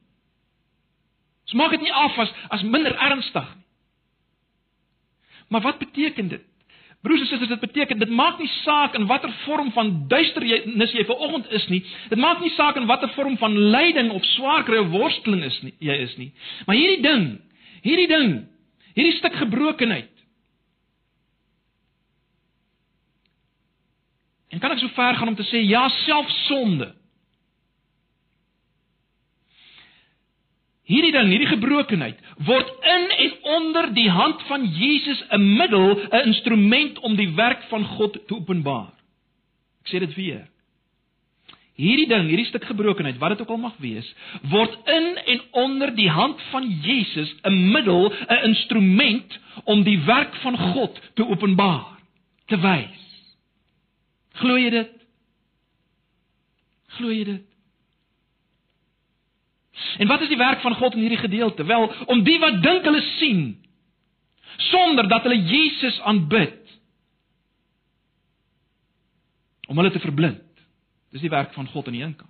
Ons 1.43 1.57
maak 1.59 1.73
dit 1.75 1.81
nie 1.81 1.93
af 1.93 2.17
as 2.17 2.31
as 2.49 2.63
minder 2.63 2.95
ernstig 2.95 3.49
nie. 3.55 3.62
Maar 5.49 5.61
wat 5.61 5.77
beteken 5.77 6.27
dit? 6.27 6.41
Broers 7.03 7.19
en 7.19 7.27
susters, 7.27 7.49
dit 7.49 7.59
beteken 7.59 7.99
dit 7.99 8.09
maak 8.09 8.37
nie 8.39 8.47
saak 8.47 8.93
in 8.95 9.05
watter 9.05 9.31
vorm 9.43 9.71
van 9.75 9.89
duisternis 10.07 10.93
jy 10.95 11.03
vanoggend 11.05 11.49
is 11.51 11.65
nie. 11.67 11.81
Dit 12.09 12.19
maak 12.19 12.39
nie 12.39 12.51
saak 12.55 12.79
in 12.79 12.87
watter 12.87 13.11
vorm 13.17 13.35
van 13.41 13.57
lyding 13.57 14.11
of 14.15 14.23
swaar 14.37 14.63
kry 14.63 14.79
of 14.79 14.93
worsteling 14.93 15.43
is 15.43 15.57
nie, 15.65 15.73
jy 15.83 15.97
is 16.05 16.15
nie. 16.15 16.29
Maar 16.65 16.79
hierdie 16.79 17.01
ding, 17.03 17.25
hierdie 17.83 18.07
ding, 18.07 18.31
hierdie 18.95 19.17
stuk 19.17 19.35
gebrokenheid. 19.41 20.13
En 24.55 24.63
kan 24.63 24.71
ek 24.71 24.79
so 24.79 24.95
ver 24.95 25.19
gaan 25.19 25.33
om 25.33 25.35
te 25.35 25.49
sê 25.49 25.59
ja, 25.65 25.83
self 26.05 26.31
Hierdie 30.83 31.13
ding, 31.15 31.29
hierdie 31.31 31.47
gebrokenheid 31.47 32.17
word 32.43 32.71
in 32.93 33.05
en 33.25 33.35
onder 33.57 33.93
die 33.95 34.09
hand 34.11 34.41
van 34.49 34.65
Jesus 34.67 35.23
'n 35.31 35.55
middel, 35.57 35.95
'n 35.95 36.25
instrument 36.27 36.99
om 36.99 37.15
die 37.15 37.29
werk 37.35 37.63
van 37.69 37.85
God 37.85 38.19
te 38.27 38.35
openbaar. 38.35 38.91
Ek 39.83 39.87
sê 39.87 39.99
dit 39.99 40.15
weer. 40.15 40.47
Hierdie 41.73 42.07
ding, 42.07 42.27
hierdie 42.27 42.45
stuk 42.45 42.65
gebrokenheid, 42.65 43.17
wat 43.17 43.29
dit 43.29 43.41
ook 43.41 43.49
al 43.49 43.57
mag 43.57 43.77
wees, 43.77 44.15
word 44.41 44.75
in 44.85 45.17
en 45.25 45.41
onder 45.51 45.95
die 45.95 46.09
hand 46.09 46.41
van 46.51 46.67
Jesus 46.81 47.35
'n 47.43 47.71
middel, 47.71 48.13
'n 48.13 48.43
instrument 48.43 49.39
om 49.63 49.83
die 49.83 49.99
werk 50.05 50.35
van 50.35 50.57
God 50.57 50.99
te 51.13 51.27
openbaar, 51.27 51.97
te 52.45 52.59
wys. 52.59 53.01
Glo 54.33 54.57
jy 54.57 54.69
dit? 54.69 54.91
Glo 56.87 57.11
jy 57.11 57.23
dit? 57.23 57.52
En 59.97 60.07
wat 60.07 60.21
is 60.21 60.31
die 60.31 60.39
werk 60.39 60.61
van 60.61 60.75
God 60.75 60.95
in 60.95 61.05
hierdie 61.05 61.21
gedeelte? 61.21 61.65
Wel, 61.65 61.89
om 62.05 62.23
die 62.23 62.39
wat 62.39 62.61
dink 62.63 62.85
hulle 62.87 63.01
sien 63.17 63.43
sonder 64.69 65.07
dat 65.09 65.25
hulle 65.25 65.39
Jesus 65.49 65.99
aanbid 66.01 66.59
om 69.67 69.79
hulle 69.79 69.91
te 69.91 70.03
verblind. 70.03 70.43
Dis 71.13 71.23
die 71.23 71.31
werk 71.33 71.53
van 71.55 71.67
God 71.71 71.87
aan 71.87 71.95
die 71.95 72.03
een 72.03 72.15
kant. 72.15 72.29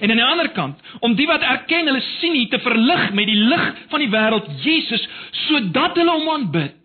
En 0.00 0.10
aan 0.10 0.20
die 0.20 0.24
ander 0.24 0.50
kant, 0.54 0.80
om 1.02 1.14
die 1.18 1.26
wat 1.26 1.42
erken 1.42 1.88
hulle 1.90 2.02
sien 2.20 2.34
nie 2.36 2.46
te 2.50 2.60
verlig 2.62 3.08
met 3.16 3.26
die 3.26 3.40
lig 3.40 3.64
van 3.90 4.02
die 4.02 4.10
wêreld 4.12 4.50
Jesus 4.62 5.02
sodat 5.48 5.98
hulle 5.98 6.14
hom 6.14 6.30
aanbid, 6.30 6.76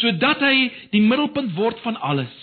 sodat 0.00 0.42
hy 0.42 0.68
die 0.94 1.02
middelpunt 1.04 1.54
word 1.58 1.78
van 1.84 1.98
alles. 2.02 2.34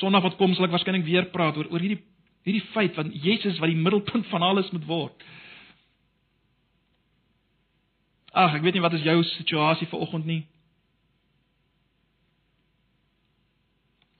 Sondag 0.00 0.24
wat 0.24 0.38
kom 0.40 0.54
sal 0.54 0.68
ek 0.68 0.74
waarskynlik 0.76 1.04
weer 1.04 1.28
praat 1.32 1.56
oor 1.60 1.68
oor 1.72 1.84
hierdie 1.84 2.00
hierdie 2.48 2.70
feit 2.72 2.96
van 2.96 3.10
Jesus 3.12 3.58
wat 3.62 3.70
die 3.70 3.78
middelpunt 3.78 4.26
van 4.32 4.44
alles 4.44 4.70
moet 4.74 4.86
word. 4.88 5.26
Ag, 8.32 8.54
ek 8.58 8.64
weet 8.64 8.76
nie 8.76 8.84
wat 8.84 8.96
is 8.96 9.04
jou 9.06 9.18
situasie 9.34 9.88
vir 9.90 10.00
oggend 10.04 10.26
nie. 10.28 10.42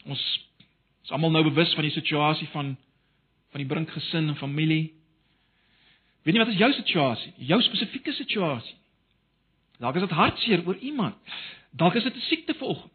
Ons 0.08 0.22
is 1.04 1.12
almal 1.12 1.32
nou 1.32 1.44
bewus 1.48 1.74
van 1.76 1.86
die 1.86 1.94
situasie 1.94 2.48
van 2.54 2.76
van 3.48 3.62
die 3.62 3.68
brink 3.68 3.88
gesin 3.88 4.26
en 4.28 4.36
familie. 4.36 4.90
Weet 6.20 6.36
nie 6.36 6.42
wat 6.42 6.50
is 6.52 6.60
jou 6.60 6.68
situasie? 6.76 7.30
Jou 7.48 7.56
spesifieke 7.64 8.12
situasie. 8.12 8.76
Dalk 9.80 9.96
is 9.96 10.04
dit 10.04 10.16
hartseer 10.18 10.66
oor 10.66 10.76
iemand. 10.84 11.16
Dalk 11.70 11.96
is 11.96 12.04
dit 12.04 12.14
'n 12.14 12.26
siekte 12.28 12.54
vir 12.54 12.68
oggend. 12.68 12.92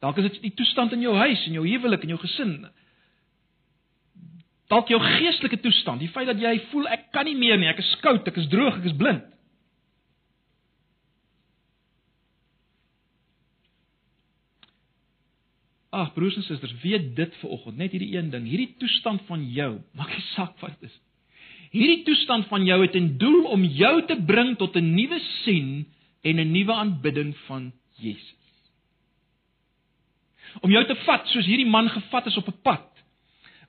Dalk 0.00 0.16
is 0.16 0.30
dit 0.30 0.42
die 0.42 0.54
toestand 0.56 0.92
in 0.92 1.02
jou 1.04 1.14
huis 1.16 1.46
en 1.46 1.52
jou 1.52 1.66
huwelik 1.68 2.02
en 2.02 2.08
jou 2.08 2.20
gesin 2.20 2.70
Dalk 4.70 4.90
jou 4.92 5.00
geestelike 5.02 5.58
toestand, 5.64 5.98
die 5.98 6.12
feit 6.14 6.28
dat 6.30 6.38
jy 6.38 6.52
voel 6.70 6.86
ek 6.94 7.08
kan 7.14 7.26
nie 7.26 7.34
meer 7.38 7.58
nie, 7.58 7.68
ek 7.72 7.82
is 7.82 7.90
skout, 7.96 8.26
ek 8.30 8.38
is 8.38 8.48
droog, 8.52 8.78
ek 8.78 8.90
is 8.92 8.96
blind. 8.98 9.26
Ag 15.90 16.12
broers 16.14 16.36
en 16.38 16.46
susters, 16.46 16.74
weet 16.84 17.16
dit 17.18 17.38
vanoggend, 17.40 17.80
net 17.80 17.94
hierdie 17.96 18.12
een 18.14 18.28
ding, 18.30 18.44
hierdie 18.46 18.76
toestand 18.78 19.24
van 19.26 19.42
jou, 19.50 19.72
maak 19.98 20.12
nie 20.14 20.26
saak 20.36 20.54
wat 20.62 20.76
dit 20.78 20.86
is. 20.86 20.98
Hierdie 21.74 22.04
toestand 22.06 22.46
van 22.50 22.62
jou 22.66 22.78
het 22.82 22.94
'n 22.94 23.16
doel 23.18 23.50
om 23.50 23.64
jou 23.64 24.06
te 24.06 24.16
bring 24.26 24.56
tot 24.58 24.76
'n 24.76 24.94
nuwe 24.94 25.18
sien 25.42 25.86
en 26.22 26.38
'n 26.38 26.52
nuwe 26.52 26.72
aanbidding 26.72 27.34
van 27.46 27.72
Jesus. 27.98 28.38
Om 30.62 30.70
jou 30.70 30.84
te 30.86 30.94
vat 30.94 31.26
soos 31.26 31.46
hierdie 31.46 31.66
man 31.66 31.88
gevat 31.88 32.26
is 32.26 32.36
op 32.36 32.48
'n 32.48 32.60
pad 32.62 32.89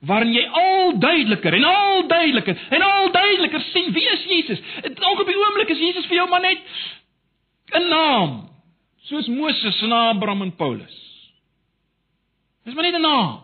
waarin 0.06 0.32
jy 0.34 0.46
al 0.46 0.98
duideliker 0.98 1.54
en 1.54 1.64
al 1.64 2.06
duideliker 2.08 2.58
en 2.70 2.82
al 2.82 3.12
duideliker 3.12 3.60
sien 3.70 3.92
wie 3.92 4.08
is 4.10 4.24
Jesus. 4.28 4.62
Ook 4.82 5.20
op 5.20 5.26
die 5.26 5.38
oomblik 5.38 5.70
is 5.70 5.78
Jesus 5.78 6.06
vir 6.10 6.16
jou 6.22 6.28
maar 6.28 6.42
net 6.42 6.58
'n 7.72 7.88
naam, 7.88 8.48
soos 9.08 9.28
Moses 9.28 9.82
en 9.82 9.92
Abraham 9.92 10.42
en 10.42 10.56
Paulus. 10.56 10.98
Dis 12.64 12.74
maar 12.74 12.84
net 12.84 12.94
'n 12.94 13.00
naam. 13.00 13.40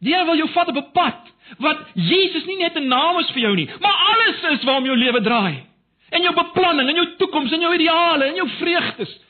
Die 0.00 0.14
Here 0.14 0.24
wil 0.24 0.36
jou 0.36 0.48
vat 0.54 0.68
op 0.68 0.76
'n 0.76 0.92
pad 0.92 1.32
wat 1.58 1.78
Jesus 1.94 2.44
nie 2.44 2.58
net 2.58 2.76
'n 2.76 2.88
naam 2.88 3.18
is 3.18 3.30
vir 3.30 3.40
jou 3.40 3.54
nie, 3.54 3.68
maar 3.80 3.96
alles 4.12 4.42
is 4.52 4.64
waarom 4.64 4.84
jou 4.84 4.96
lewe 4.96 5.20
draai. 5.20 5.66
En 6.10 6.22
jou 6.22 6.34
beplanning, 6.34 6.88
en 6.88 6.94
jou 6.94 7.16
toekoms, 7.16 7.52
en 7.52 7.60
jou 7.60 7.74
ideale, 7.74 8.24
en 8.24 8.34
jou 8.34 8.48
vreugdes. 8.48 9.20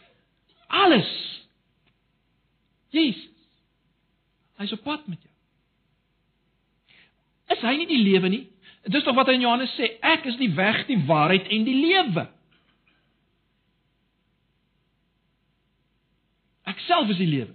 Alles. 0.68 1.08
Jesus. 2.90 3.38
Hy's 4.59 4.75
op 4.75 4.83
pad 4.83 5.07
met 5.07 5.21
jou. 5.23 5.35
Is 7.55 7.62
hy 7.64 7.77
nie 7.79 7.88
die 7.88 8.03
lewe 8.03 8.31
nie? 8.33 8.44
Dis 8.88 9.05
tog 9.05 9.16
wat 9.18 9.29
hy 9.29 9.37
in 9.38 9.44
Johannes 9.44 9.73
sê, 9.77 9.90
ek 10.05 10.27
is 10.31 10.37
die 10.40 10.51
weg, 10.57 10.85
die 10.88 10.99
waarheid 11.09 11.49
en 11.53 11.64
die 11.66 11.77
lewe. 11.77 12.25
Ek 16.68 16.81
self 16.87 17.11
is 17.12 17.21
die 17.21 17.29
lewe. 17.29 17.55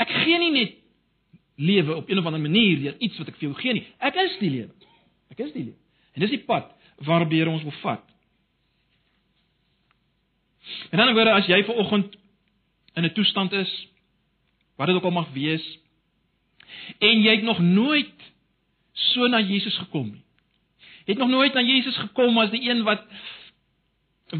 Ek 0.00 0.12
gee 0.24 0.38
nie 0.40 0.52
net 0.54 0.76
lewe 1.56 1.96
op 1.96 2.10
een 2.10 2.20
of 2.20 2.26
ander 2.28 2.40
manier 2.40 2.80
deur 2.80 2.98
iets 3.00 3.18
wat 3.20 3.32
ek 3.32 3.38
vir 3.40 3.48
jou 3.48 3.56
gee 3.60 3.76
nie. 3.78 3.84
Ek 4.04 4.16
is 4.20 4.36
die 4.40 4.52
lewe. 4.52 4.92
Ek 5.32 5.40
is 5.44 5.52
die 5.54 5.64
lewe. 5.68 5.78
En 6.14 6.24
dis 6.24 6.34
die 6.36 6.44
pad 6.48 6.68
waarop 7.04 7.32
die 7.32 7.40
Here 7.40 7.52
ons 7.52 7.64
wil 7.64 7.74
vat. 7.82 8.04
En 10.92 11.00
dan 11.00 11.12
word 11.16 11.32
as 11.32 11.48
jy 11.48 11.60
ver 11.64 11.80
oggend 11.80 12.16
in 12.96 13.04
'n 13.04 13.12
toestand 13.14 13.52
is 13.52 13.72
wat 14.76 14.88
dit 14.88 14.96
ook 14.96 15.04
al 15.04 15.16
mag 15.16 15.32
wees 15.32 15.64
en 16.98 17.22
jy 17.22 17.34
het 17.34 17.44
nog 17.44 17.58
nooit 17.58 18.30
so 18.92 19.26
na 19.28 19.40
Jesus 19.40 19.76
gekom 19.78 20.10
nie. 20.10 20.24
Jy 21.06 21.14
het 21.14 21.22
nog 21.22 21.30
nooit 21.30 21.54
na 21.54 21.62
Jesus 21.62 21.96
gekom 21.96 22.38
as 22.38 22.50
die 22.50 22.64
een 22.68 22.82
wat 22.86 23.04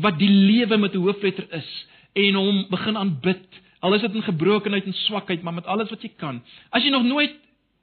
wat 0.02 0.18
die 0.18 0.30
lewe 0.30 0.76
met 0.76 0.94
'n 0.94 1.04
hoofletter 1.04 1.46
is 1.54 1.68
en 2.12 2.34
hom 2.34 2.66
begin 2.70 2.96
aanbid 2.96 3.62
Al 3.86 3.94
is 3.94 4.00
dit 4.00 4.14
in 4.14 4.22
gebrokenheid 4.22 4.84
en 4.84 4.92
swakheid, 4.92 5.42
maar 5.42 5.54
met 5.54 5.66
alles 5.66 5.90
wat 5.92 6.02
jy 6.02 6.10
kan. 6.18 6.40
As 6.70 6.82
jy 6.82 6.90
nog 6.90 7.04
nooit 7.06 7.34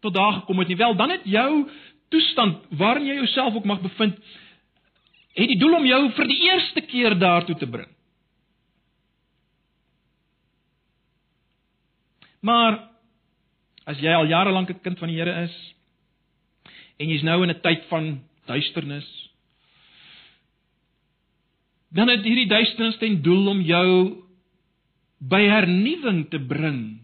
tot 0.04 0.14
daar 0.14 0.34
gekom 0.42 0.60
het 0.60 0.68
nie, 0.68 0.78
wel, 0.78 0.96
dan 0.96 1.14
het 1.14 1.24
jou 1.24 1.70
toestand 2.12 2.66
waarin 2.70 3.06
jy 3.08 3.20
jouself 3.22 3.56
ook 3.56 3.66
mag 3.66 3.82
bevind, 3.82 4.18
het 5.34 5.48
die 5.48 5.58
doel 5.58 5.78
om 5.78 5.86
jou 5.86 6.02
vir 6.18 6.28
die 6.30 6.40
eerste 6.50 6.82
keer 6.82 7.16
daartoe 7.20 7.56
te 7.56 7.70
bring. 7.70 7.88
Maar 12.44 12.82
as 13.86 14.00
jy 14.00 14.14
al 14.14 14.28
jare 14.28 14.52
lank 14.52 14.70
'n 14.70 14.82
kind 14.82 15.00
van 15.00 15.10
die 15.10 15.18
Here 15.18 15.44
is 15.44 15.56
en 17.00 17.10
jy's 17.10 17.24
nou 17.24 17.44
in 17.44 17.50
'n 17.50 17.62
tyd 17.62 17.84
van 17.90 18.24
duisternis, 18.46 19.08
dan 21.90 22.08
het 22.08 22.24
hierdie 22.24 22.48
duisternis 22.48 22.98
ten 22.98 23.22
doel 23.22 23.48
om 23.48 23.62
jou 23.62 24.24
by 25.20 25.42
hernuwing 25.48 26.30
te 26.30 26.40
bring 26.40 27.00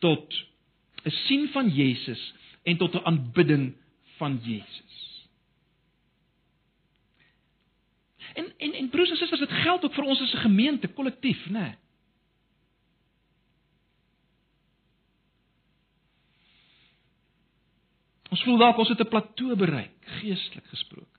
tot 0.00 0.34
'n 1.04 1.10
sien 1.26 1.48
van 1.48 1.68
Jesus 1.68 2.32
en 2.64 2.76
tot 2.76 2.94
'n 2.94 3.04
aanbidding 3.04 3.74
van 4.18 4.40
Jesus. 4.42 5.28
En 8.34 8.52
en 8.58 8.72
en 8.72 8.88
broers 8.88 9.10
en 9.10 9.16
susters, 9.16 9.40
dit 9.40 9.62
geld 9.62 9.84
ook 9.84 9.94
vir 9.94 10.04
ons 10.04 10.20
as 10.20 10.34
'n 10.34 10.46
gemeente 10.48 10.88
kollektief, 10.88 11.46
né? 11.46 11.60
Nee. 11.60 11.74
Ons 18.30 18.42
voel 18.46 18.60
dalk 18.62 18.78
ons 18.78 18.88
het 18.88 19.00
'n 19.00 19.08
plateau 19.08 19.56
bereik, 19.56 19.96
geestelik 20.20 20.66
gesproke. 20.70 21.18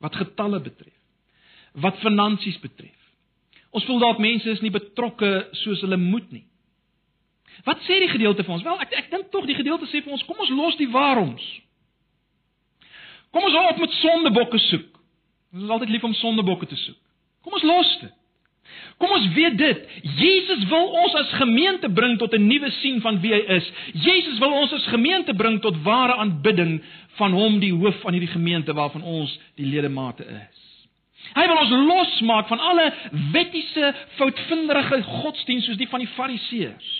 Wat 0.00 0.14
getalle 0.14 0.60
betref, 0.60 1.00
wat 1.72 1.98
finansies 1.98 2.58
betref. 2.60 3.00
Ons 3.70 3.84
voel 3.84 3.98
dalk 3.98 4.18
mense 4.18 4.50
is 4.50 4.60
nie 4.60 4.70
betrokke 4.70 5.48
soos 5.52 5.80
hulle 5.80 5.96
moet 5.96 6.30
nie. 6.30 6.46
Wat 7.64 7.80
sê 7.86 7.98
die 8.02 8.10
gedeelte 8.10 8.44
vir 8.44 8.54
ons? 8.54 8.62
Wel, 8.62 8.80
ek 8.80 8.92
ek 8.92 9.10
dink 9.10 9.30
tog 9.30 9.46
die 9.46 9.54
gedeelte 9.54 9.86
sê 9.86 10.02
vir 10.02 10.12
ons, 10.12 10.24
kom 10.24 10.38
ons 10.38 10.50
los 10.50 10.76
die 10.76 10.90
waaroms. 10.90 11.44
Kom 13.30 13.44
ons 13.44 13.54
hou 13.54 13.64
op 13.70 13.78
met 13.78 13.90
sondebokke 13.90 14.58
soek. 14.58 15.00
Ons 15.54 15.62
is 15.62 15.70
altyd 15.70 15.88
lief 15.88 16.04
om 16.04 16.14
sondebokke 16.14 16.66
te 16.66 16.76
soek. 16.76 16.98
Kom 17.42 17.52
ons 17.52 17.66
los 17.66 17.98
dit. 18.00 18.14
Kom 18.98 19.10
ons 19.10 19.28
weet 19.34 19.56
dit. 19.58 19.86
Jesus 20.02 20.64
wil 20.70 20.86
ons 21.02 21.14
as 21.14 21.32
gemeente 21.40 21.88
bring 21.90 22.18
tot 22.18 22.34
'n 22.34 22.46
nuwe 22.46 22.70
sien 22.80 23.00
van 23.00 23.20
wie 23.20 23.32
hy 23.32 23.42
is. 23.56 23.72
Jesus 23.92 24.38
wil 24.38 24.52
ons 24.52 24.72
as 24.72 24.86
gemeente 24.86 25.34
bring 25.34 25.60
tot 25.60 25.82
ware 25.82 26.14
aanbidding 26.14 26.82
van 27.18 27.32
hom 27.32 27.58
die 27.60 27.72
hoof 27.72 28.00
van 28.00 28.12
hierdie 28.12 28.32
gemeente 28.32 28.74
waarvan 28.74 29.02
ons 29.02 29.38
die 29.56 29.66
ledemate 29.66 30.24
is. 30.24 30.60
Hy 31.34 31.46
wil 31.48 31.58
ons 31.58 31.70
losmaak 31.88 32.48
van 32.48 32.60
alle 32.60 32.92
wettiese, 33.32 33.94
foutvinderige 34.18 35.02
godsdienst 35.02 35.66
soos 35.66 35.80
die 35.80 35.88
van 35.88 36.04
die 36.04 36.12
Fariseërs. 36.16 36.90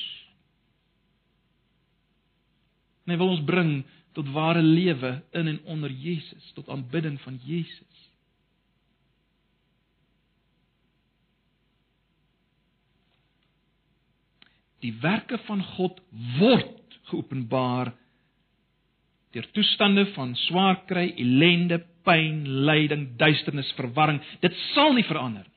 Hy 3.04 3.16
wil 3.20 3.34
ons 3.34 3.44
bring 3.44 3.84
tot 4.16 4.30
ware 4.32 4.62
lewe 4.62 5.22
in 5.36 5.50
en 5.50 5.60
onder 5.64 5.90
Jesus, 5.90 6.52
tot 6.54 6.68
aanbidding 6.68 7.20
van 7.20 7.36
Jesus. 7.44 8.10
Die 14.84 14.92
werke 15.00 15.38
van 15.46 15.62
God 15.74 16.00
word 16.38 16.98
geopenbaar 17.08 17.94
deur 19.34 19.46
toestande 19.56 20.04
van 20.14 20.36
swaar 20.44 20.84
kry, 20.86 21.08
ellende, 21.18 21.80
pyn, 22.06 22.44
lyding, 22.68 23.08
duisternis, 23.18 23.72
verwarring. 23.74 24.20
Dit 24.44 24.54
sal 24.74 24.94
nie 24.94 25.06
verander 25.08 25.42
nie. 25.42 25.50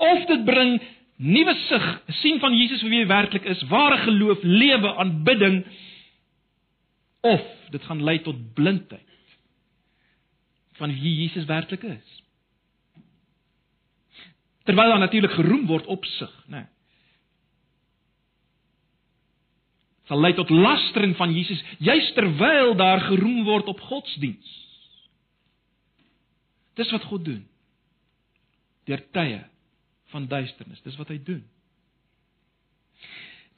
Of 0.00 0.24
dit 0.30 0.46
bring 0.46 0.78
nuwe 1.20 1.54
sig, 1.66 1.86
sien 2.22 2.40
van 2.40 2.56
Jesus 2.56 2.80
vir 2.80 2.94
wie 2.94 3.02
hy 3.02 3.10
werklik 3.10 3.44
is, 3.50 3.60
ware 3.68 3.98
geloof, 4.06 4.40
lewe, 4.46 4.94
aanbidding 5.02 5.60
of 7.28 7.44
dit 7.74 7.84
gaan 7.84 8.00
lei 8.06 8.16
tot 8.24 8.38
blindheid 8.56 9.04
van 10.80 10.94
wie 10.96 11.16
Jesus 11.26 11.44
werklik 11.44 11.84
is. 11.84 12.18
Terwyl 14.64 14.94
daar 14.94 15.02
natuurlik 15.02 15.36
geroem 15.36 15.66
word 15.68 15.90
op 15.92 16.06
sig, 16.08 16.32
né? 16.46 16.62
Nee. 16.62 16.79
Sal 20.10 20.18
lei 20.18 20.32
tot 20.34 20.50
lastering 20.50 21.14
van 21.18 21.30
Jesus 21.30 21.60
juis 21.78 22.08
terwyl 22.16 22.74
daar 22.74 23.04
geroem 23.06 23.44
word 23.46 23.70
op 23.70 23.78
godsdiens. 23.86 24.48
Dis 26.74 26.90
wat 26.90 27.06
God 27.06 27.24
doen. 27.24 27.44
Deur 28.90 29.02
tye 29.14 29.44
van 30.10 30.26
duisternis, 30.26 30.82
dis 30.82 30.98
wat 30.98 31.12
hy 31.12 31.20
doen. 31.22 31.44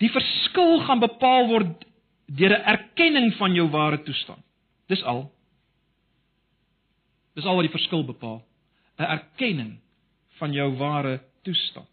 Die 0.03 0.11
verskil 0.12 0.83
gaan 0.85 1.01
bepaal 1.01 1.49
word 1.49 1.87
deur 2.27 2.53
'n 2.59 2.69
erkenning 2.75 3.33
van 3.41 3.55
jou 3.55 3.69
ware 3.71 4.03
toestand. 4.03 4.45
Dis 4.88 5.03
al. 5.03 5.31
Dis 7.35 7.45
al 7.45 7.57
wat 7.57 7.65
die 7.65 7.77
verskil 7.79 8.05
bepaal. 8.05 8.43
'n 8.99 9.09
Erkenning 9.09 9.79
van 10.37 10.53
jou 10.53 10.77
ware 10.77 11.23
toestand. 11.43 11.91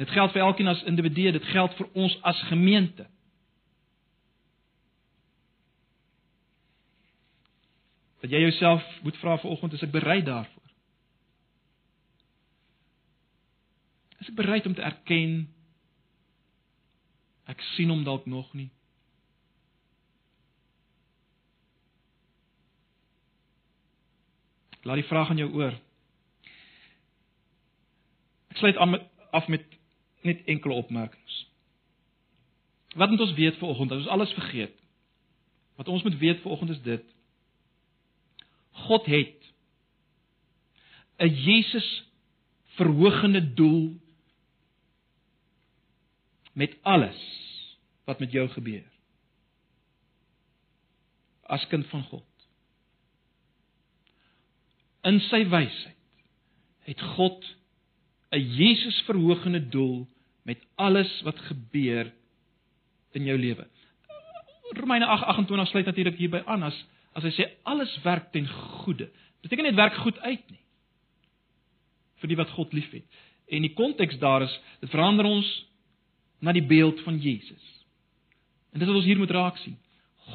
Dit 0.00 0.10
geld 0.10 0.32
vir 0.32 0.40
elkeen 0.40 0.66
as 0.66 0.82
individu, 0.88 1.30
dit 1.32 1.44
geld 1.44 1.74
vir 1.76 1.88
ons 1.92 2.14
as 2.22 2.42
gemeente. 2.48 3.06
Dat 8.22 8.30
jy 8.30 8.38
jouself 8.38 8.84
moet 9.02 9.16
vra 9.18 9.38
vanoggend 9.38 9.72
is 9.72 9.82
ek 9.82 9.90
bereid 9.90 10.26
daarvoor? 10.26 10.70
Is 14.22 14.30
ek 14.30 14.38
bereid 14.38 14.66
om 14.66 14.74
te 14.74 14.84
erken 14.86 15.42
ek 17.50 17.60
sien 17.74 17.90
hom 17.90 18.04
dalk 18.06 18.26
nog 18.30 18.52
nie? 18.54 18.70
Laat 24.82 25.02
die 25.02 25.06
vraag 25.10 25.30
aan 25.30 25.42
jou 25.42 25.50
oor. 25.58 25.74
Ek 28.54 28.62
sluit 28.62 28.78
af 28.78 29.50
met 29.50 29.71
net 30.22 30.44
enkele 30.44 30.74
opmerkings. 30.74 31.50
Wat 32.94 33.10
moet 33.10 33.20
ons 33.20 33.34
weet 33.34 33.56
vanoggend 33.56 33.90
as 33.90 33.98
ons 33.98 34.12
alles 34.14 34.32
vergeet? 34.32 34.76
Wat 35.74 35.88
ons 35.88 36.02
moet 36.02 36.18
weet 36.18 36.40
vanoggend 36.40 36.70
is 36.70 36.82
dit: 36.82 37.04
God 38.70 39.06
het 39.06 39.52
'n 41.18 41.34
Jesus 41.34 42.04
verhogende 42.64 43.52
doel 43.54 44.00
met 46.52 46.76
alles 46.82 47.20
wat 48.04 48.18
met 48.18 48.32
jou 48.32 48.48
gebeur. 48.48 48.90
As 51.42 51.66
kind 51.66 51.86
van 51.86 52.02
God. 52.02 52.26
In 55.02 55.20
sy 55.20 55.44
wysheid 55.48 55.98
het 56.82 57.00
God 57.00 57.56
'n 58.30 58.40
Jesus 58.56 59.02
verhogende 59.06 59.68
doel 59.68 60.08
met 60.42 60.58
alles 60.74 61.10
wat 61.22 61.38
gebeur 61.38 62.12
in 63.12 63.24
jou 63.24 63.38
lewe. 63.38 63.66
Romeine 64.72 65.06
8:28 65.06 65.68
sluit 65.70 65.86
natuurlik 65.86 66.18
hierby 66.18 66.42
aan 66.44 66.62
as 66.62 66.84
as 67.12 67.22
hy 67.22 67.30
sê 67.30 67.44
alles 67.62 67.92
werk 68.02 68.30
ten 68.32 68.48
goeie. 68.48 69.10
Beteken 69.42 69.64
nie 69.64 69.72
dit 69.72 69.80
werk 69.80 69.94
goed 70.00 70.18
uit 70.18 70.50
nie. 70.50 70.62
vir 72.22 72.30
die 72.30 72.38
wat 72.38 72.54
God 72.54 72.72
liefhet. 72.76 73.04
En 73.50 73.66
die 73.66 73.74
konteks 73.74 74.18
daar 74.22 74.46
is 74.46 74.54
dit 74.80 74.90
verander 74.92 75.26
ons 75.28 75.48
na 76.42 76.54
die 76.54 76.64
beeld 76.66 77.02
van 77.06 77.18
Jesus. 77.22 77.64
En 78.72 78.80
dit 78.80 78.86
is 78.86 78.92
wat 78.92 79.00
ons 79.02 79.08
hier 79.10 79.20
moet 79.20 79.34
raak 79.34 79.58
sien. 79.62 79.76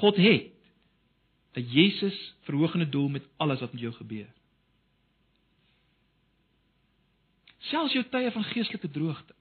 God 0.01 0.19
het 0.19 0.53
'n 1.57 1.69
Jesus 1.73 2.17
verhogende 2.45 2.89
doel 2.89 3.07
met 3.09 3.23
alles 3.37 3.59
wat 3.59 3.71
met 3.73 3.81
jou 3.81 3.93
gebeur. 3.93 4.27
Selfs 7.57 7.93
jou 7.93 8.03
tye 8.03 8.31
van 8.31 8.43
geestelike 8.43 8.91
droogte. 8.91 9.33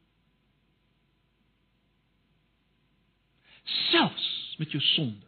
Selfs 3.67 4.55
met 4.59 4.71
jou 4.71 4.83
sonde. 4.83 5.27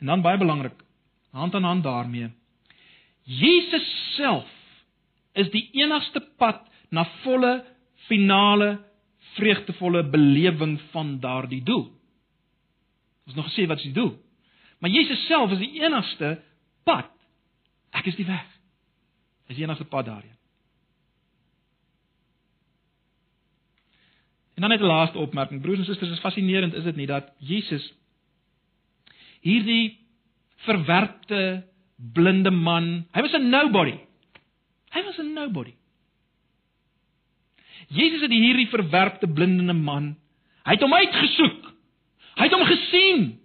En 0.00 0.06
dan 0.06 0.22
baie 0.24 0.38
belangrik, 0.38 0.80
hand 1.30 1.54
aan 1.54 1.64
hand 1.64 1.82
daarmee. 1.82 2.30
Jesus 3.22 4.14
self 4.16 4.48
is 5.32 5.50
die 5.52 5.68
enigste 5.76 6.22
pad 6.36 6.64
na 6.88 7.04
volle 7.22 7.60
finale 8.08 8.78
vreugdevolle 9.36 10.02
belewing 10.10 10.80
van 10.90 11.18
daardie 11.20 11.62
doel. 11.62 11.90
Ons 13.26 13.36
nog 13.36 13.50
gesê 13.52 13.66
wat 13.68 13.78
is 13.78 13.90
die 13.90 13.98
doel? 13.98 14.16
Maar 14.80 14.90
Jesus 14.90 15.26
self 15.26 15.52
is 15.52 15.60
die 15.60 15.82
enigste 15.82 16.40
pad. 16.88 17.12
Ek 17.92 18.08
is 18.08 18.16
die 18.16 18.26
weg. 18.26 18.46
Is 19.50 19.58
die 19.58 19.64
enigste 19.66 19.84
pad 19.90 20.06
daarheen. 20.06 20.38
En 24.54 24.68
dan 24.68 24.70
net 24.70 24.80
'n 24.80 24.92
laaste 24.92 25.18
opmerking. 25.18 25.60
Broers 25.60 25.78
en 25.78 25.84
susters, 25.84 26.10
is 26.10 26.20
fascinerend 26.20 26.74
is 26.74 26.84
dit 26.84 26.96
nie 26.96 27.06
dat 27.06 27.32
Jesus 27.38 27.92
hierdie 29.40 29.98
verwerpte 30.56 31.64
blinde 32.12 32.50
man, 32.50 33.06
hy 33.12 33.20
was 33.20 33.32
'n 33.32 33.48
nobody. 33.48 33.98
Hy 34.90 35.02
was 35.04 35.18
'n 35.18 35.32
nobody. 35.32 35.74
Jesus 37.88 38.20
het 38.20 38.30
hierdie 38.30 38.68
verwerpte 38.68 39.26
blinde 39.26 39.72
man, 39.72 40.16
hy 40.64 40.72
het 40.72 40.80
hom 40.80 40.94
uitgesoek. 40.94 41.72
Hy 42.36 42.42
het 42.42 42.52
hom 42.52 42.64
gesien. 42.64 43.39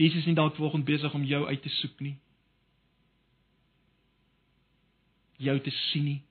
Jesus 0.00 0.22
is 0.22 0.28
nie 0.30 0.36
dalk 0.38 0.56
volgens 0.56 0.86
besig 0.88 1.14
om 1.14 1.24
jou 1.28 1.42
uit 1.46 1.62
te 1.62 1.68
soek 1.68 2.00
nie. 2.00 2.14
Jou 5.40 5.56
te 5.60 5.72
sien 5.90 6.04
nie. 6.04 6.22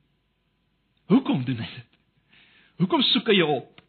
Hoekom 1.09 1.43
doen 1.45 1.61
hy 1.61 1.69
dit? 1.75 1.99
Hoekom 2.81 3.03
soek 3.11 3.29
hy 3.29 3.37
jou 3.37 3.49
op? 3.59 3.83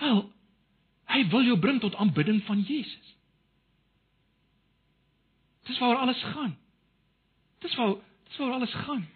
Wel, 0.00 0.20
hy 1.14 1.22
wil 1.30 1.46
jou 1.46 1.58
bring 1.62 1.78
tot 1.82 1.94
aanbidding 1.98 2.42
van 2.46 2.62
Jesus. 2.66 3.14
Dis 5.70 5.78
waar 5.78 6.02
alles 6.02 6.22
gaan. 6.34 6.54
Dis 7.62 7.74
waar 7.78 7.98
Dis 8.28 8.36
waar 8.36 8.52
alles 8.52 8.74
gaan. 8.74 9.08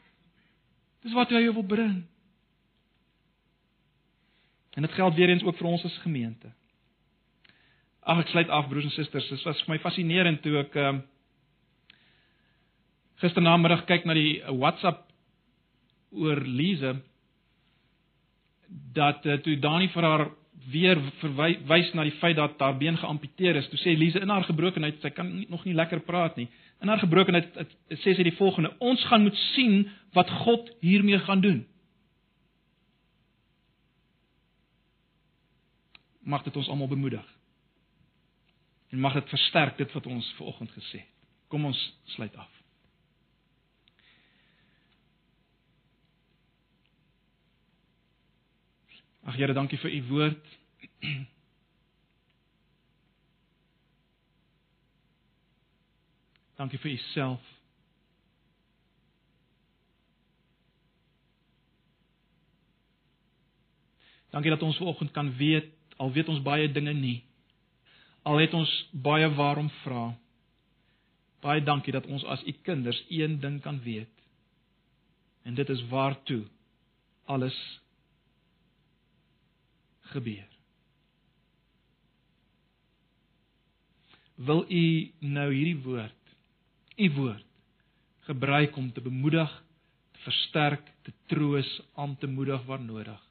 Dis 1.00 1.12
wat 1.12 1.28
hy 1.28 1.52
wil 1.52 1.64
bring. 1.64 2.04
En 4.72 4.82
dit 4.82 4.92
geld 4.92 5.14
weer 5.14 5.28
eens 5.28 5.42
ook 5.42 5.56
vir 5.56 5.68
ons 5.68 5.84
as 5.84 5.98
gemeente. 6.04 6.52
Ag 8.02 8.24
ek 8.24 8.32
sluit 8.32 8.50
af 8.50 8.68
broers 8.70 8.88
en 8.88 8.94
susters, 8.96 9.28
dit 9.30 9.46
was 9.46 9.62
vir 9.62 9.74
my 9.76 9.78
fascinerend 9.82 10.42
toe 10.42 10.58
ek 10.64 10.76
ehm 10.76 10.94
um, 10.96 11.02
gisternamiddag 13.22 13.84
kyk 13.86 14.06
na 14.08 14.16
die 14.18 14.40
WhatsApp 14.58 15.04
oor 16.10 16.40
Lize 16.42 16.96
dat 18.96 19.26
uh, 19.26 19.36
toe 19.44 19.54
Dani 19.62 19.86
vir 19.92 20.06
haar 20.08 20.24
weer 20.72 20.98
verwys 21.20 21.92
na 21.94 22.04
die 22.06 22.16
feit 22.20 22.36
dat 22.36 22.58
haar 22.58 22.76
been 22.78 22.98
geamputeer 22.98 23.60
is. 23.60 23.68
Toe 23.70 23.78
sê 23.80 23.94
Lize 23.98 24.20
in 24.22 24.30
haar 24.30 24.46
gebrokenheid, 24.46 25.00
sy 25.02 25.10
kan 25.14 25.28
nie, 25.30 25.46
nog 25.50 25.64
nie 25.66 25.74
lekker 25.74 26.02
praat 26.06 26.38
nie. 26.40 26.48
In 26.82 26.90
haar 26.90 27.02
gebrokenheid 27.02 27.54
sê 28.02 28.14
sy 28.14 28.26
die 28.26 28.34
volgende: 28.38 28.72
Ons 28.82 29.04
gaan 29.10 29.22
moet 29.26 29.38
sien 29.52 29.84
wat 30.16 30.30
God 30.42 30.70
hiermee 30.82 31.18
gaan 31.22 31.44
doen. 31.44 31.62
Mag 36.22 36.42
dit 36.46 36.56
ons 36.56 36.70
almal 36.70 36.90
bemoedig. 36.90 37.24
En 38.92 39.00
mag 39.00 39.12
dit 39.12 39.28
versterk 39.28 39.76
dit 39.76 39.92
wat 39.92 40.06
ons 40.06 40.34
vanoggend 40.36 40.70
gesê 40.70 40.98
het. 41.00 41.08
Kom 41.48 41.64
ons 41.64 41.80
sluit 42.04 42.36
af. 42.36 42.60
Ag 49.24 49.36
Here, 49.36 49.52
dankie 49.52 49.78
vir 49.78 49.92
u 49.92 50.02
woord. 50.10 50.46
Dankie 56.60 56.78
vir 56.78 56.90
u 56.92 56.96
self. 56.96 57.40
Dankie 64.30 64.50
dat 64.50 64.62
ons 64.62 64.76
vanoggend 64.76 65.10
kan 65.10 65.36
weet, 65.36 65.72
al 65.96 66.12
weet 66.12 66.28
ons 66.28 66.42
baie 66.44 66.68
dinge 66.72 66.92
nie. 66.92 67.24
Al 68.22 68.38
het 68.38 68.54
ons 68.54 68.72
baie 68.92 69.28
waarom 69.34 69.70
vra. 69.82 70.12
Baie 71.42 71.62
dankie 71.62 71.92
dat 71.92 72.06
ons 72.06 72.24
as 72.24 72.42
u 72.46 72.52
kinders 72.62 73.04
een 73.08 73.40
ding 73.40 73.60
kan 73.62 73.80
weet. 73.82 74.10
En 75.42 75.54
dit 75.54 75.68
is 75.68 75.82
waartoe 75.90 76.44
alles 77.24 77.58
gebeur. 80.12 80.48
Wil 84.34 84.64
u 84.68 84.84
nou 85.18 85.48
hierdie 85.54 85.82
woord, 85.82 86.36
u 86.96 87.10
woord 87.14 87.46
gebruik 88.26 88.76
om 88.76 88.92
te 88.92 89.00
bemoedig, 89.00 89.50
te 90.12 90.20
versterk, 90.22 90.92
te 91.02 91.12
troos, 91.26 91.68
aan 91.94 92.16
te 92.16 92.26
moedig 92.26 92.62
waar 92.64 92.80
nodig, 92.80 93.22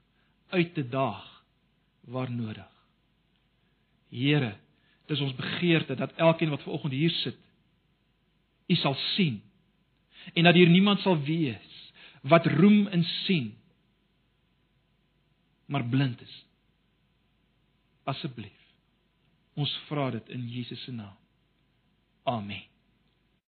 uit 0.49 0.73
te 0.73 0.87
daag 0.87 1.27
waar 2.11 2.31
nodig. 2.31 2.67
Here, 4.09 4.57
dis 5.11 5.23
ons 5.23 5.35
begeerte 5.35 5.95
dat 5.99 6.13
elkeen 6.23 6.53
wat 6.53 6.63
ver 6.63 6.75
oggend 6.77 6.95
hier 6.95 7.13
sit, 7.21 7.37
u 8.71 8.75
sal 8.79 8.95
sien 9.15 9.41
en 10.33 10.47
dat 10.47 10.55
hier 10.55 10.69
niemand 10.69 11.03
sal 11.03 11.19
wees 11.27 11.69
wat 12.21 12.47
roem 12.59 12.87
en 12.87 13.03
sien 13.03 13.51
maar 15.71 15.83
blind 15.87 16.21
is 16.21 16.39
asseblief. 18.03 18.59
Ons 19.59 19.71
vra 19.87 20.09
dit 20.15 20.29
in 20.33 20.47
Jesus 20.49 20.83
se 20.83 20.91
naam. 20.95 21.15
Amen. 22.23 22.70